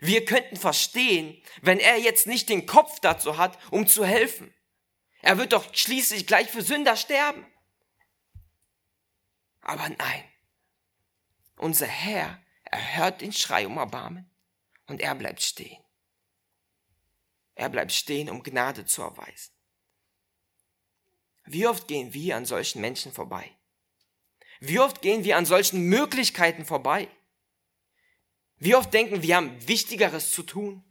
Wir 0.00 0.24
könnten 0.24 0.56
verstehen, 0.56 1.40
wenn 1.62 1.78
er 1.78 1.98
jetzt 1.98 2.26
nicht 2.26 2.48
den 2.48 2.66
Kopf 2.66 2.98
dazu 2.98 3.38
hat, 3.38 3.58
um 3.70 3.86
zu 3.86 4.04
helfen. 4.04 4.52
Er 5.22 5.38
wird 5.38 5.52
doch 5.52 5.72
schließlich 5.72 6.26
gleich 6.26 6.50
für 6.50 6.62
Sünder 6.62 6.96
sterben. 6.96 7.46
Aber 9.60 9.88
nein, 9.88 10.24
unser 11.56 11.86
Herr 11.86 12.42
erhört 12.64 13.20
den 13.20 13.32
Schrei 13.32 13.66
um 13.66 13.78
Erbarmen 13.78 14.28
und 14.86 15.00
er 15.00 15.14
bleibt 15.14 15.42
stehen. 15.42 15.83
Er 17.54 17.68
bleibt 17.68 17.92
stehen, 17.92 18.28
um 18.30 18.42
Gnade 18.42 18.84
zu 18.84 19.02
erweisen. 19.02 19.52
Wie 21.44 21.66
oft 21.66 21.88
gehen 21.88 22.12
wir 22.14 22.36
an 22.36 22.46
solchen 22.46 22.80
Menschen 22.80 23.12
vorbei? 23.12 23.50
Wie 24.60 24.80
oft 24.80 25.02
gehen 25.02 25.24
wir 25.24 25.36
an 25.36 25.46
solchen 25.46 25.82
Möglichkeiten 25.88 26.64
vorbei? 26.64 27.08
Wie 28.56 28.74
oft 28.74 28.94
denken 28.94 29.22
wir 29.22 29.36
haben 29.36 29.68
Wichtigeres 29.68 30.32
zu 30.32 30.42
tun? 30.42 30.82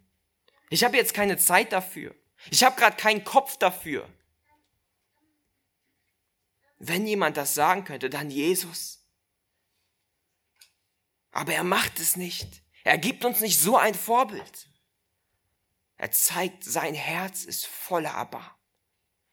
Ich 0.70 0.84
habe 0.84 0.98
jetzt 0.98 1.14
keine 1.14 1.38
Zeit 1.38 1.72
dafür. 1.72 2.16
Ich 2.52 2.64
habe 2.64 2.76
gerade 2.76 2.98
keinen 2.98 3.24
Kopf 3.24 3.58
dafür. 3.58 4.08
Wenn 6.78 7.08
jemand 7.08 7.38
das 7.38 7.56
sagen 7.56 7.84
könnte, 7.86 8.10
dann 8.10 8.30
Jesus. 8.30 9.08
Aber 11.32 11.54
er 11.54 11.64
macht 11.64 12.00
es 12.00 12.16
nicht. 12.16 12.62
Er 12.84 12.98
gibt 12.98 13.26
uns 13.26 13.40
nicht 13.40 13.60
so 13.60 13.78
ein 13.78 13.96
Vorbild. 13.96 14.70
Er 15.98 16.12
zeigt, 16.12 16.64
sein 16.64 16.94
Herz 16.94 17.46
ist 17.46 17.66
voller 17.66 18.12
Erbarmen. 18.12 18.50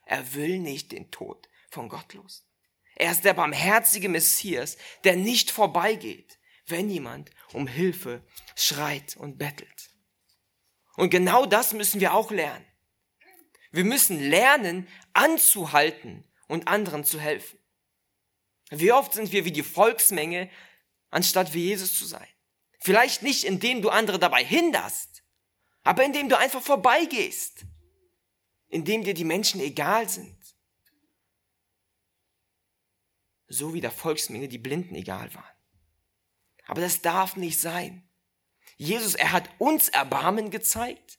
Er 0.04 0.34
will 0.34 0.58
nicht 0.58 0.92
den 0.92 1.10
Tod 1.10 1.48
von 1.70 1.88
Gottlos. 1.88 2.46
Er 2.96 3.12
ist 3.12 3.24
der 3.24 3.34
barmherzige 3.34 4.08
Messias, 4.08 4.76
der 5.04 5.16
nicht 5.16 5.50
vorbeigeht, 5.50 6.38
wenn 6.66 6.90
jemand 6.90 7.30
um 7.52 7.66
Hilfe 7.66 8.24
schreit 8.56 9.16
und 9.16 9.38
bettelt. 9.38 9.90
Und 10.96 11.10
genau 11.10 11.46
das 11.46 11.72
müssen 11.72 12.00
wir 12.00 12.12
auch 12.12 12.30
lernen. 12.30 12.66
Wir 13.70 13.84
müssen 13.84 14.20
lernen, 14.20 14.88
anzuhalten 15.12 16.24
und 16.48 16.68
anderen 16.68 17.04
zu 17.04 17.20
helfen. 17.20 17.58
Wie 18.70 18.92
oft 18.92 19.14
sind 19.14 19.32
wir 19.32 19.44
wie 19.44 19.52
die 19.52 19.62
Volksmenge 19.62 20.50
anstatt 21.10 21.54
wie 21.54 21.64
Jesus 21.66 21.98
zu 21.98 22.06
sein. 22.06 22.26
Vielleicht 22.78 23.22
nicht, 23.22 23.44
indem 23.44 23.82
du 23.82 23.90
andere 23.90 24.18
dabei 24.18 24.44
hinderst, 24.44 25.19
aber 25.82 26.04
indem 26.04 26.28
du 26.28 26.38
einfach 26.38 26.62
vorbeigehst, 26.62 27.64
indem 28.68 29.02
dir 29.02 29.14
die 29.14 29.24
Menschen 29.24 29.60
egal 29.60 30.08
sind. 30.08 30.36
So 33.48 33.74
wie 33.74 33.80
der 33.80 33.90
Volksmenge 33.90 34.48
die 34.48 34.58
Blinden 34.58 34.94
egal 34.94 35.34
waren. 35.34 35.56
Aber 36.66 36.80
das 36.80 37.02
darf 37.02 37.36
nicht 37.36 37.58
sein. 37.60 38.08
Jesus, 38.76 39.14
er 39.14 39.32
hat 39.32 39.50
uns 39.58 39.88
Erbarmen 39.88 40.50
gezeigt. 40.50 41.18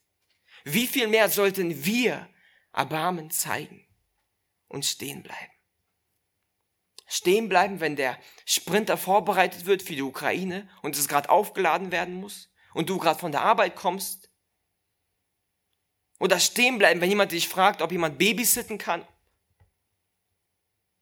Wie 0.63 0.87
viel 0.87 1.07
mehr 1.07 1.29
sollten 1.29 1.83
wir 1.85 2.29
Erbarmen 2.71 3.31
zeigen 3.31 3.85
und 4.67 4.85
stehen 4.85 5.23
bleiben? 5.23 5.51
Stehen 7.07 7.49
bleiben, 7.49 7.81
wenn 7.81 7.97
der 7.97 8.17
Sprinter 8.45 8.95
vorbereitet 8.95 9.65
wird 9.65 9.83
für 9.83 9.95
die 9.95 10.01
Ukraine 10.01 10.69
und 10.81 10.97
es 10.97 11.09
gerade 11.09 11.29
aufgeladen 11.29 11.91
werden 11.91 12.15
muss 12.15 12.49
und 12.73 12.89
du 12.89 12.97
gerade 12.97 13.19
von 13.19 13.33
der 13.33 13.41
Arbeit 13.41 13.75
kommst. 13.75 14.20
Oder 16.21 16.39
stehen 16.39 16.77
bleiben, 16.77 17.01
wenn 17.01 17.09
jemand 17.09 17.31
dich 17.31 17.47
fragt, 17.47 17.81
ob 17.81 17.91
jemand 17.91 18.19
babysitten 18.19 18.77
kann. 18.77 19.07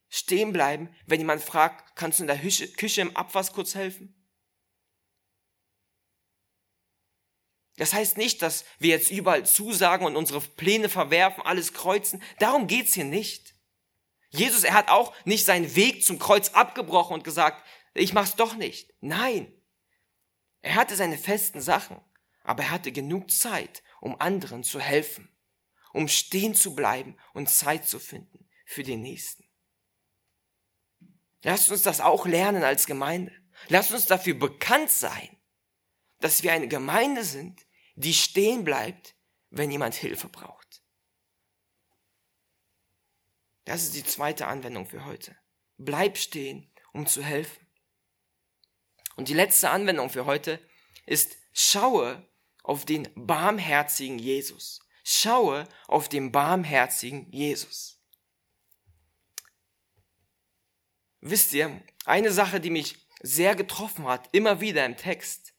Stehen 0.07 0.53
bleiben, 0.53 0.87
wenn 1.07 1.19
jemand 1.19 1.43
fragt, 1.43 1.93
kannst 1.97 2.19
du 2.19 2.23
in 2.23 2.27
der 2.27 2.37
Küche 2.37 3.01
im 3.01 3.17
Abwasch 3.17 3.51
kurz 3.51 3.75
helfen? 3.75 4.15
Das 7.75 7.91
heißt 7.91 8.15
nicht, 8.15 8.41
dass 8.41 8.63
wir 8.79 8.91
jetzt 8.91 9.11
überall 9.11 9.45
zusagen 9.45 10.05
und 10.05 10.15
unsere 10.15 10.39
Pläne 10.39 10.87
verwerfen, 10.87 11.43
alles 11.43 11.73
kreuzen. 11.73 12.23
Darum 12.39 12.67
geht's 12.67 12.93
hier 12.93 13.03
nicht. 13.03 13.55
Jesus, 14.29 14.63
er 14.63 14.73
hat 14.73 14.87
auch 14.87 15.13
nicht 15.25 15.43
seinen 15.43 15.75
Weg 15.75 16.05
zum 16.05 16.17
Kreuz 16.17 16.51
abgebrochen 16.51 17.15
und 17.15 17.25
gesagt, 17.25 17.61
ich 17.93 18.13
mach's 18.13 18.37
doch 18.37 18.55
nicht. 18.55 18.93
Nein. 19.01 19.51
Er 20.61 20.75
hatte 20.75 20.95
seine 20.95 21.17
festen 21.17 21.59
Sachen, 21.59 21.99
aber 22.45 22.63
er 22.63 22.71
hatte 22.71 22.93
genug 22.93 23.31
Zeit, 23.31 23.83
um 24.01 24.19
anderen 24.19 24.63
zu 24.63 24.79
helfen, 24.79 25.29
um 25.93 26.07
stehen 26.07 26.55
zu 26.55 26.75
bleiben 26.75 27.17
und 27.33 27.49
Zeit 27.49 27.87
zu 27.87 27.99
finden 27.99 28.49
für 28.65 28.83
den 28.83 29.01
Nächsten. 29.01 29.45
Lasst 31.43 31.71
uns 31.71 31.81
das 31.81 32.01
auch 32.01 32.25
lernen 32.25 32.63
als 32.63 32.85
Gemeinde. 32.85 33.33
Lasst 33.67 33.91
uns 33.91 34.05
dafür 34.05 34.35
bekannt 34.35 34.91
sein, 34.91 35.37
dass 36.19 36.43
wir 36.43 36.53
eine 36.53 36.67
Gemeinde 36.67 37.23
sind, 37.23 37.65
die 37.95 38.13
stehen 38.13 38.63
bleibt, 38.63 39.15
wenn 39.49 39.71
jemand 39.71 39.95
Hilfe 39.95 40.29
braucht. 40.29 40.81
Das 43.65 43.83
ist 43.83 43.95
die 43.95 44.03
zweite 44.03 44.47
Anwendung 44.47 44.85
für 44.85 45.05
heute. 45.05 45.37
Bleib 45.77 46.17
stehen, 46.17 46.73
um 46.91 47.05
zu 47.05 47.23
helfen. 47.23 47.67
Und 49.15 49.27
die 49.27 49.33
letzte 49.33 49.69
Anwendung 49.69 50.09
für 50.09 50.25
heute 50.25 50.65
ist, 51.05 51.37
schaue 51.51 52.28
auf 52.69 52.85
den 52.85 53.09
barmherzigen 53.15 54.19
Jesus. 54.19 54.79
Schaue 55.03 55.67
auf 55.87 56.07
den 56.07 56.31
barmherzigen 56.31 57.27
Jesus. 57.31 57.99
Wisst 61.19 61.51
ihr, 61.53 61.81
eine 62.05 62.31
Sache, 62.31 62.59
die 62.59 62.69
mich 62.69 63.07
sehr 63.23 63.55
getroffen 63.55 64.05
hat, 64.05 64.29
immer 64.33 64.61
wieder 64.61 64.85
im 64.85 64.97
Text, 64.97 65.55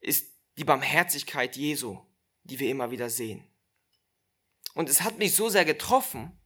ist 0.00 0.26
die 0.58 0.64
Barmherzigkeit 0.64 1.56
Jesu, 1.56 2.04
die 2.42 2.58
wir 2.58 2.68
immer 2.68 2.90
wieder 2.90 3.08
sehen. 3.08 3.48
Und 4.74 4.88
es 4.88 5.02
hat 5.02 5.18
mich 5.18 5.36
so 5.36 5.48
sehr 5.48 5.64
getroffen, 5.64 6.36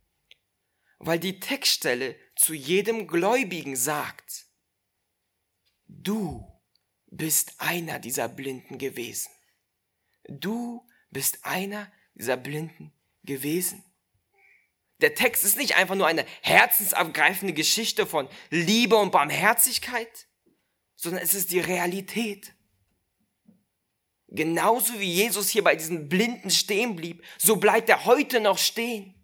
weil 0.98 1.18
die 1.18 1.40
Textstelle 1.40 2.14
zu 2.36 2.52
jedem 2.52 3.06
Gläubigen 3.06 3.74
sagt, 3.74 4.48
du 5.86 6.55
bist 7.06 7.54
einer 7.58 7.98
dieser 7.98 8.28
Blinden 8.28 8.78
gewesen. 8.78 9.30
Du 10.28 10.86
bist 11.10 11.44
einer 11.44 11.90
dieser 12.14 12.36
Blinden 12.36 12.92
gewesen. 13.24 13.84
Der 15.00 15.14
Text 15.14 15.44
ist 15.44 15.56
nicht 15.56 15.76
einfach 15.76 15.94
nur 15.94 16.06
eine 16.06 16.24
herzensabgreifende 16.42 17.52
Geschichte 17.52 18.06
von 18.06 18.28
Liebe 18.50 18.96
und 18.96 19.12
Barmherzigkeit, 19.12 20.26
sondern 20.94 21.22
es 21.22 21.34
ist 21.34 21.50
die 21.50 21.60
Realität. 21.60 22.54
Genauso 24.28 24.98
wie 24.98 25.12
Jesus 25.12 25.50
hier 25.50 25.62
bei 25.62 25.76
diesen 25.76 26.08
Blinden 26.08 26.50
stehen 26.50 26.96
blieb, 26.96 27.22
so 27.38 27.56
bleibt 27.56 27.88
er 27.88 28.06
heute 28.06 28.40
noch 28.40 28.58
stehen. 28.58 29.14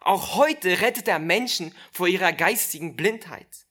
Auch 0.00 0.34
heute 0.34 0.80
rettet 0.80 1.06
er 1.06 1.18
Menschen 1.18 1.74
vor 1.92 2.08
ihrer 2.08 2.32
geistigen 2.32 2.96
Blindheit. 2.96 3.66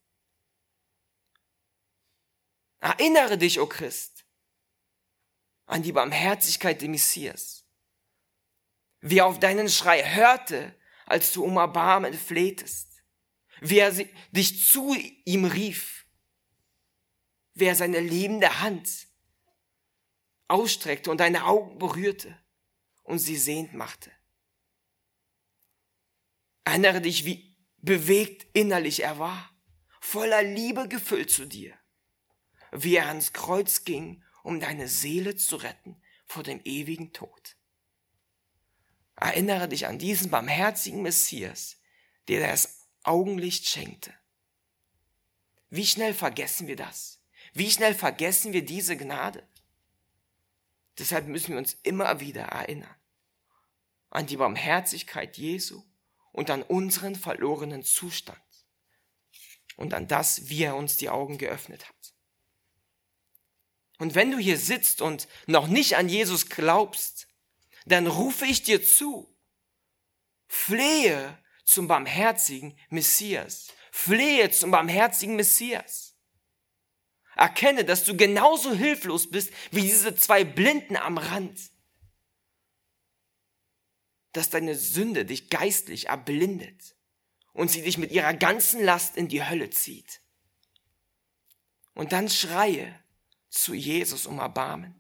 Erinnere 2.81 3.37
dich, 3.37 3.59
o 3.59 3.63
oh 3.63 3.67
Christ, 3.67 4.25
an 5.65 5.83
die 5.83 5.91
Barmherzigkeit 5.91 6.81
des 6.81 6.89
Messias, 6.89 7.63
wie 8.99 9.19
er 9.19 9.27
auf 9.27 9.39
deinen 9.39 9.69
Schrei 9.69 10.03
hörte, 10.03 10.75
als 11.05 11.31
du 11.31 11.43
um 11.43 11.57
Erbarmen 11.57 12.13
flehtest, 12.13 13.03
wie 13.61 13.77
er 13.77 13.91
dich 14.31 14.67
zu 14.67 14.95
ihm 15.25 15.45
rief, 15.45 16.07
wie 17.53 17.65
er 17.65 17.75
seine 17.75 17.99
liebende 17.99 18.61
Hand 18.61 19.07
ausstreckte 20.47 21.11
und 21.11 21.19
deine 21.19 21.45
Augen 21.45 21.77
berührte 21.77 22.37
und 23.03 23.19
sie 23.19 23.37
sehend 23.37 23.73
machte. 23.73 24.11
Erinnere 26.63 27.01
dich, 27.01 27.25
wie 27.25 27.55
bewegt 27.77 28.47
innerlich 28.53 29.03
er 29.03 29.19
war, 29.19 29.49
voller 29.99 30.41
Liebe 30.41 30.87
gefüllt 30.87 31.29
zu 31.29 31.45
dir, 31.45 31.77
wie 32.71 32.95
er 32.95 33.07
ans 33.07 33.33
Kreuz 33.33 33.83
ging, 33.83 34.23
um 34.43 34.59
deine 34.59 34.87
Seele 34.87 35.35
zu 35.35 35.57
retten 35.57 36.01
vor 36.25 36.43
dem 36.43 36.61
ewigen 36.63 37.13
Tod. 37.13 37.55
Erinnere 39.15 39.67
dich 39.67 39.87
an 39.87 39.99
diesen 39.99 40.31
barmherzigen 40.31 41.01
Messias, 41.01 41.77
der 42.27 42.47
das 42.47 42.87
Augenlicht 43.03 43.67
schenkte. 43.67 44.13
Wie 45.69 45.85
schnell 45.85 46.13
vergessen 46.13 46.67
wir 46.67 46.75
das? 46.75 47.21
Wie 47.53 47.69
schnell 47.69 47.93
vergessen 47.93 48.53
wir 48.53 48.65
diese 48.65 48.97
Gnade? 48.97 49.47
Deshalb 50.97 51.27
müssen 51.27 51.49
wir 51.49 51.57
uns 51.57 51.77
immer 51.83 52.19
wieder 52.19 52.43
erinnern 52.43 52.95
an 54.11 54.27
die 54.27 54.37
Barmherzigkeit 54.37 55.37
Jesu 55.37 55.81
und 56.31 56.49
an 56.49 56.61
unseren 56.61 57.15
verlorenen 57.15 57.83
Zustand 57.83 58.39
und 59.77 59.93
an 59.93 60.07
das, 60.07 60.49
wie 60.49 60.63
er 60.63 60.75
uns 60.75 60.97
die 60.97 61.09
Augen 61.09 61.37
geöffnet 61.37 61.87
hat. 61.87 61.95
Und 64.01 64.15
wenn 64.15 64.31
du 64.31 64.39
hier 64.39 64.57
sitzt 64.57 65.03
und 65.03 65.27
noch 65.45 65.67
nicht 65.67 65.95
an 65.95 66.09
Jesus 66.09 66.49
glaubst, 66.49 67.27
dann 67.85 68.07
rufe 68.07 68.47
ich 68.47 68.63
dir 68.63 68.83
zu, 68.83 69.31
flehe 70.47 71.37
zum 71.65 71.87
barmherzigen 71.87 72.75
Messias, 72.89 73.67
flehe 73.91 74.49
zum 74.49 74.71
barmherzigen 74.71 75.35
Messias. 75.35 76.15
Erkenne, 77.35 77.85
dass 77.85 78.03
du 78.03 78.17
genauso 78.17 78.73
hilflos 78.73 79.29
bist 79.29 79.51
wie 79.69 79.81
diese 79.81 80.15
zwei 80.15 80.45
Blinden 80.45 80.95
am 80.95 81.19
Rand. 81.19 81.59
Dass 84.33 84.49
deine 84.49 84.73
Sünde 84.73 85.25
dich 85.25 85.51
geistlich 85.51 86.07
erblindet 86.07 86.95
und 87.53 87.69
sie 87.69 87.83
dich 87.83 87.99
mit 87.99 88.11
ihrer 88.11 88.33
ganzen 88.33 88.83
Last 88.83 89.15
in 89.15 89.27
die 89.27 89.45
Hölle 89.45 89.69
zieht. 89.69 90.21
Und 91.93 92.13
dann 92.13 92.27
schreie 92.27 92.99
zu 93.51 93.73
Jesus 93.73 94.25
um 94.25 94.39
Erbarmen. 94.39 94.99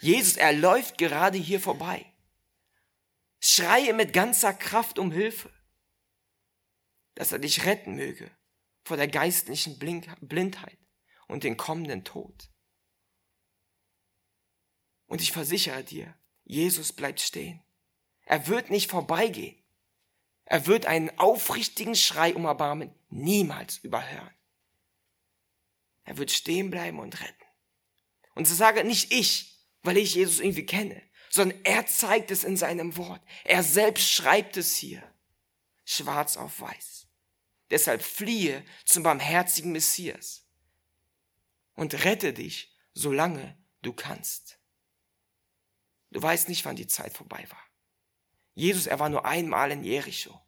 Jesus, 0.00 0.36
er 0.36 0.52
läuft 0.52 0.98
gerade 0.98 1.38
hier 1.38 1.60
vorbei. 1.60 2.12
Schreie 3.40 3.92
mit 3.94 4.12
ganzer 4.12 4.52
Kraft 4.52 4.98
um 4.98 5.12
Hilfe, 5.12 5.50
dass 7.14 7.32
er 7.32 7.38
dich 7.38 7.64
retten 7.64 7.94
möge 7.94 8.30
vor 8.84 8.96
der 8.96 9.08
geistlichen 9.08 9.78
Blindheit 9.78 10.78
und 11.28 11.44
den 11.44 11.56
kommenden 11.56 12.04
Tod. 12.04 12.50
Und 15.06 15.20
ich 15.20 15.32
versichere 15.32 15.84
dir, 15.84 16.16
Jesus 16.44 16.92
bleibt 16.92 17.20
stehen. 17.20 17.62
Er 18.24 18.48
wird 18.48 18.70
nicht 18.70 18.90
vorbeigehen. 18.90 19.62
Er 20.44 20.66
wird 20.66 20.86
einen 20.86 21.16
aufrichtigen 21.18 21.94
Schrei 21.94 22.34
um 22.34 22.44
Erbarmen 22.44 22.94
niemals 23.08 23.78
überhören. 23.78 24.34
Er 26.04 26.16
wird 26.16 26.30
stehen 26.30 26.70
bleiben 26.70 26.98
und 26.98 27.20
retten. 27.20 27.41
Und 28.34 28.46
so 28.46 28.54
sage 28.54 28.84
nicht 28.84 29.12
ich, 29.12 29.66
weil 29.82 29.96
ich 29.96 30.14
Jesus 30.14 30.40
irgendwie 30.40 30.66
kenne, 30.66 31.02
sondern 31.30 31.58
er 31.64 31.86
zeigt 31.86 32.30
es 32.30 32.44
in 32.44 32.56
seinem 32.56 32.96
Wort. 32.96 33.22
Er 33.44 33.62
selbst 33.62 34.08
schreibt 34.08 34.56
es 34.56 34.76
hier, 34.76 35.02
schwarz 35.84 36.36
auf 36.36 36.60
weiß. 36.60 37.06
Deshalb 37.70 38.02
fliehe 38.02 38.64
zum 38.84 39.02
barmherzigen 39.02 39.72
Messias 39.72 40.46
und 41.74 42.04
rette 42.04 42.32
dich, 42.32 42.76
solange 42.92 43.56
du 43.80 43.92
kannst. 43.92 44.58
Du 46.10 46.22
weißt 46.22 46.50
nicht, 46.50 46.64
wann 46.66 46.76
die 46.76 46.86
Zeit 46.86 47.16
vorbei 47.16 47.46
war. 47.48 47.64
Jesus, 48.54 48.86
er 48.86 48.98
war 48.98 49.08
nur 49.08 49.24
einmal 49.24 49.70
in 49.72 49.82
Jericho. 49.82 50.38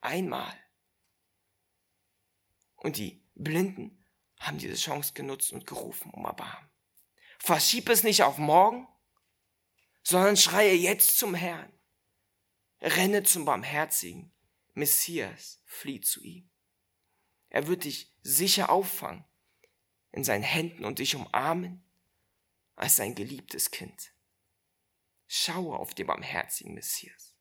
Einmal. 0.00 0.52
Und 2.74 2.96
die 2.96 3.24
Blinden 3.36 4.04
haben 4.40 4.58
diese 4.58 4.74
Chance 4.74 5.12
genutzt 5.14 5.52
und 5.52 5.68
gerufen 5.68 6.10
um 6.10 6.24
Erbarmen. 6.24 6.71
Verschieb 7.42 7.88
es 7.88 8.04
nicht 8.04 8.22
auf 8.22 8.38
morgen, 8.38 8.86
sondern 10.04 10.36
schreie 10.36 10.74
jetzt 10.74 11.18
zum 11.18 11.34
Herrn. 11.34 11.72
Renne 12.80 13.24
zum 13.24 13.44
barmherzigen 13.44 14.32
Messias, 14.74 15.60
flieh 15.64 16.00
zu 16.00 16.22
ihm. 16.22 16.48
Er 17.48 17.66
wird 17.66 17.82
dich 17.82 18.14
sicher 18.22 18.70
auffangen 18.70 19.24
in 20.12 20.22
seinen 20.22 20.44
Händen 20.44 20.84
und 20.84 21.00
dich 21.00 21.16
umarmen 21.16 21.84
als 22.76 22.94
sein 22.94 23.16
geliebtes 23.16 23.72
Kind. 23.72 24.14
Schaue 25.26 25.76
auf 25.76 25.94
den 25.94 26.06
barmherzigen 26.06 26.74
Messias. 26.74 27.34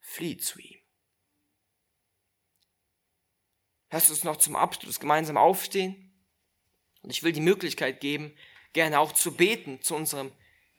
Flieh 0.00 0.38
zu 0.38 0.58
ihm. 0.58 0.80
Lass 3.90 4.10
uns 4.10 4.24
noch 4.24 4.38
zum 4.38 4.56
Abschluss 4.56 4.98
gemeinsam 4.98 5.36
aufstehen. 5.36 6.07
Und 7.08 7.12
ich 7.12 7.22
will 7.22 7.32
die 7.32 7.40
Möglichkeit 7.40 8.02
geben, 8.02 8.36
gerne 8.74 9.00
auch 9.00 9.12
zu 9.12 9.32
beten 9.34 9.80
zu 9.80 9.94
unserem 9.96 10.30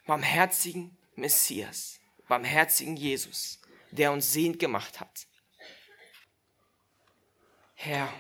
barmherzigen 0.06 0.96
Messias, 1.16 2.00
barmherzigen 2.28 2.96
Jesus, 2.96 3.60
der 3.90 4.12
uns 4.12 4.32
sehend 4.32 4.60
gemacht 4.60 5.00
hat. 5.00 5.26
Herr, 7.74 8.14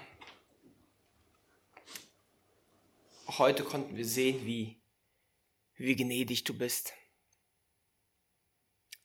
heute 3.27 3.63
konnten 3.63 3.95
wir 3.95 4.05
sehen, 4.05 4.43
wie, 4.43 4.81
wie 5.75 5.95
gnädig 5.95 6.45
du 6.45 6.57
bist. 6.57 6.93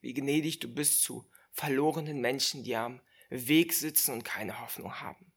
Wie 0.00 0.14
gnädig 0.14 0.60
du 0.60 0.74
bist 0.74 1.02
zu 1.02 1.30
verlorenen 1.52 2.22
Menschen, 2.22 2.64
die 2.64 2.74
am 2.74 3.02
Weg 3.28 3.74
sitzen 3.74 4.14
und 4.14 4.24
keine 4.24 4.62
Hoffnung 4.62 4.98
haben 5.02 5.30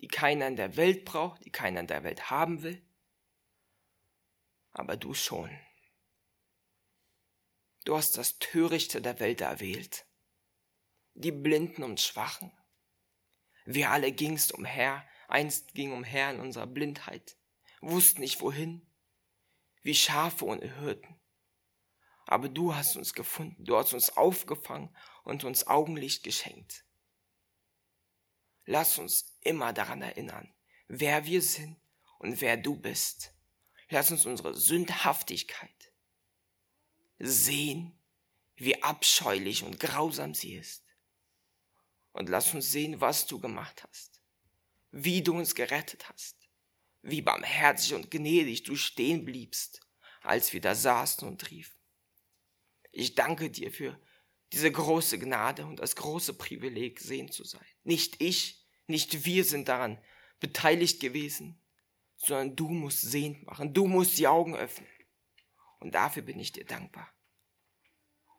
die 0.00 0.08
keiner 0.08 0.46
in 0.46 0.56
der 0.56 0.76
Welt 0.76 1.04
braucht, 1.04 1.44
die 1.44 1.50
keiner 1.50 1.80
in 1.80 1.86
der 1.86 2.04
Welt 2.04 2.30
haben 2.30 2.62
will. 2.62 2.82
Aber 4.76 4.98
du 4.98 5.14
schon. 5.14 5.50
Du 7.86 7.96
hast 7.96 8.18
das 8.18 8.38
Törichte 8.38 9.00
der 9.00 9.20
Welt 9.20 9.40
erwählt, 9.40 10.04
die 11.14 11.32
Blinden 11.32 11.82
und 11.82 11.98
Schwachen. 11.98 12.52
Wir 13.64 13.90
alle 13.90 14.12
gingst 14.12 14.52
umher, 14.52 15.02
einst 15.28 15.72
ging 15.72 15.92
umher 15.92 16.30
in 16.30 16.40
unserer 16.40 16.66
Blindheit, 16.66 17.38
wussten 17.80 18.20
nicht 18.20 18.42
wohin, 18.42 18.86
wie 19.80 19.94
Schafe 19.94 20.44
ohne 20.44 20.78
Hirten. 20.78 21.18
Aber 22.26 22.50
du 22.50 22.74
hast 22.74 22.96
uns 22.96 23.14
gefunden, 23.14 23.64
du 23.64 23.78
hast 23.78 23.94
uns 23.94 24.14
aufgefangen 24.14 24.94
und 25.24 25.44
uns 25.44 25.66
Augenlicht 25.66 26.22
geschenkt. 26.22 26.84
Lass 28.66 28.98
uns 28.98 29.38
immer 29.40 29.72
daran 29.72 30.02
erinnern, 30.02 30.54
wer 30.86 31.24
wir 31.24 31.40
sind 31.40 31.80
und 32.18 32.42
wer 32.42 32.58
du 32.58 32.76
bist. 32.76 33.35
Lass 33.88 34.10
uns 34.10 34.26
unsere 34.26 34.54
Sündhaftigkeit 34.54 35.92
sehen, 37.18 37.98
wie 38.56 38.82
abscheulich 38.82 39.62
und 39.62 39.78
grausam 39.78 40.34
sie 40.34 40.54
ist. 40.54 40.84
Und 42.12 42.28
lass 42.28 42.52
uns 42.54 42.70
sehen, 42.72 43.00
was 43.00 43.26
du 43.26 43.38
gemacht 43.38 43.84
hast, 43.86 44.20
wie 44.90 45.22
du 45.22 45.36
uns 45.36 45.54
gerettet 45.54 46.08
hast, 46.08 46.48
wie 47.02 47.20
barmherzig 47.20 47.94
und 47.94 48.10
gnädig 48.10 48.64
du 48.64 48.74
stehen 48.74 49.24
bliebst, 49.24 49.80
als 50.22 50.52
wir 50.52 50.60
da 50.60 50.74
saßen 50.74 51.28
und 51.28 51.50
riefen. 51.50 51.78
Ich 52.90 53.14
danke 53.14 53.50
dir 53.50 53.70
für 53.70 54.00
diese 54.52 54.72
große 54.72 55.18
Gnade 55.18 55.66
und 55.66 55.80
das 55.80 55.96
große 55.96 56.34
Privileg, 56.34 57.00
sehen 57.00 57.30
zu 57.30 57.44
sein. 57.44 57.66
Nicht 57.84 58.22
ich, 58.22 58.64
nicht 58.86 59.24
wir 59.24 59.44
sind 59.44 59.68
daran 59.68 60.02
beteiligt 60.40 61.00
gewesen, 61.00 61.60
sondern 62.16 62.56
du 62.56 62.68
musst 62.68 63.02
sehend 63.02 63.46
machen, 63.46 63.72
du 63.72 63.86
musst 63.86 64.18
die 64.18 64.26
Augen 64.26 64.56
öffnen. 64.56 64.88
Und 65.78 65.94
dafür 65.94 66.22
bin 66.22 66.38
ich 66.40 66.52
dir 66.52 66.64
dankbar. 66.64 67.12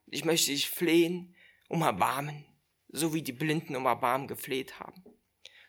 Ich 0.08 0.26
möchte 0.26 0.52
dich 0.52 0.70
flehen 0.70 1.36
um 1.70 1.82
Erbarmen, 1.82 2.46
so 2.90 3.14
wie 3.14 3.22
die 3.22 3.34
Blinden 3.34 3.76
um 3.76 3.86
Erbarmen 3.86 4.28
gefleht 4.28 4.80
haben, 4.80 5.04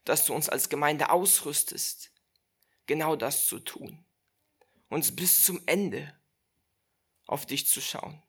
dass 0.04 0.24
du 0.24 0.34
uns 0.34 0.48
als 0.48 0.68
Gemeinde 0.68 1.10
ausrüstest, 1.10 2.12
genau 2.86 3.16
das 3.16 3.46
zu 3.46 3.58
tun, 3.58 4.06
uns 4.88 5.14
bis 5.14 5.44
zum 5.44 5.60
Ende 5.66 6.18
auf 7.26 7.46
dich 7.46 7.68
zu 7.68 7.80
schauen. 7.80 8.22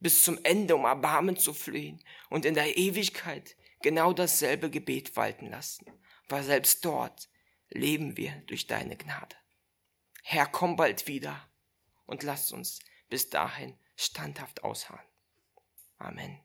Bis 0.00 0.22
zum 0.22 0.38
Ende 0.44 0.76
um 0.76 0.84
Erbarmen 0.84 1.36
zu 1.36 1.52
flehen 1.52 2.02
und 2.30 2.44
in 2.44 2.54
der 2.54 2.76
Ewigkeit 2.76 3.56
genau 3.82 4.12
dasselbe 4.12 4.70
Gebet 4.70 5.16
walten 5.16 5.50
lassen, 5.50 5.86
weil 6.28 6.44
selbst 6.44 6.84
dort 6.84 7.28
leben 7.70 8.16
wir 8.16 8.32
durch 8.46 8.66
deine 8.66 8.96
Gnade. 8.96 9.36
Herr, 10.22 10.46
komm 10.46 10.76
bald 10.76 11.06
wieder 11.06 11.48
und 12.06 12.22
lass 12.22 12.52
uns 12.52 12.80
bis 13.08 13.30
dahin 13.30 13.78
standhaft 13.96 14.64
ausharren. 14.64 15.06
Amen. 15.98 16.38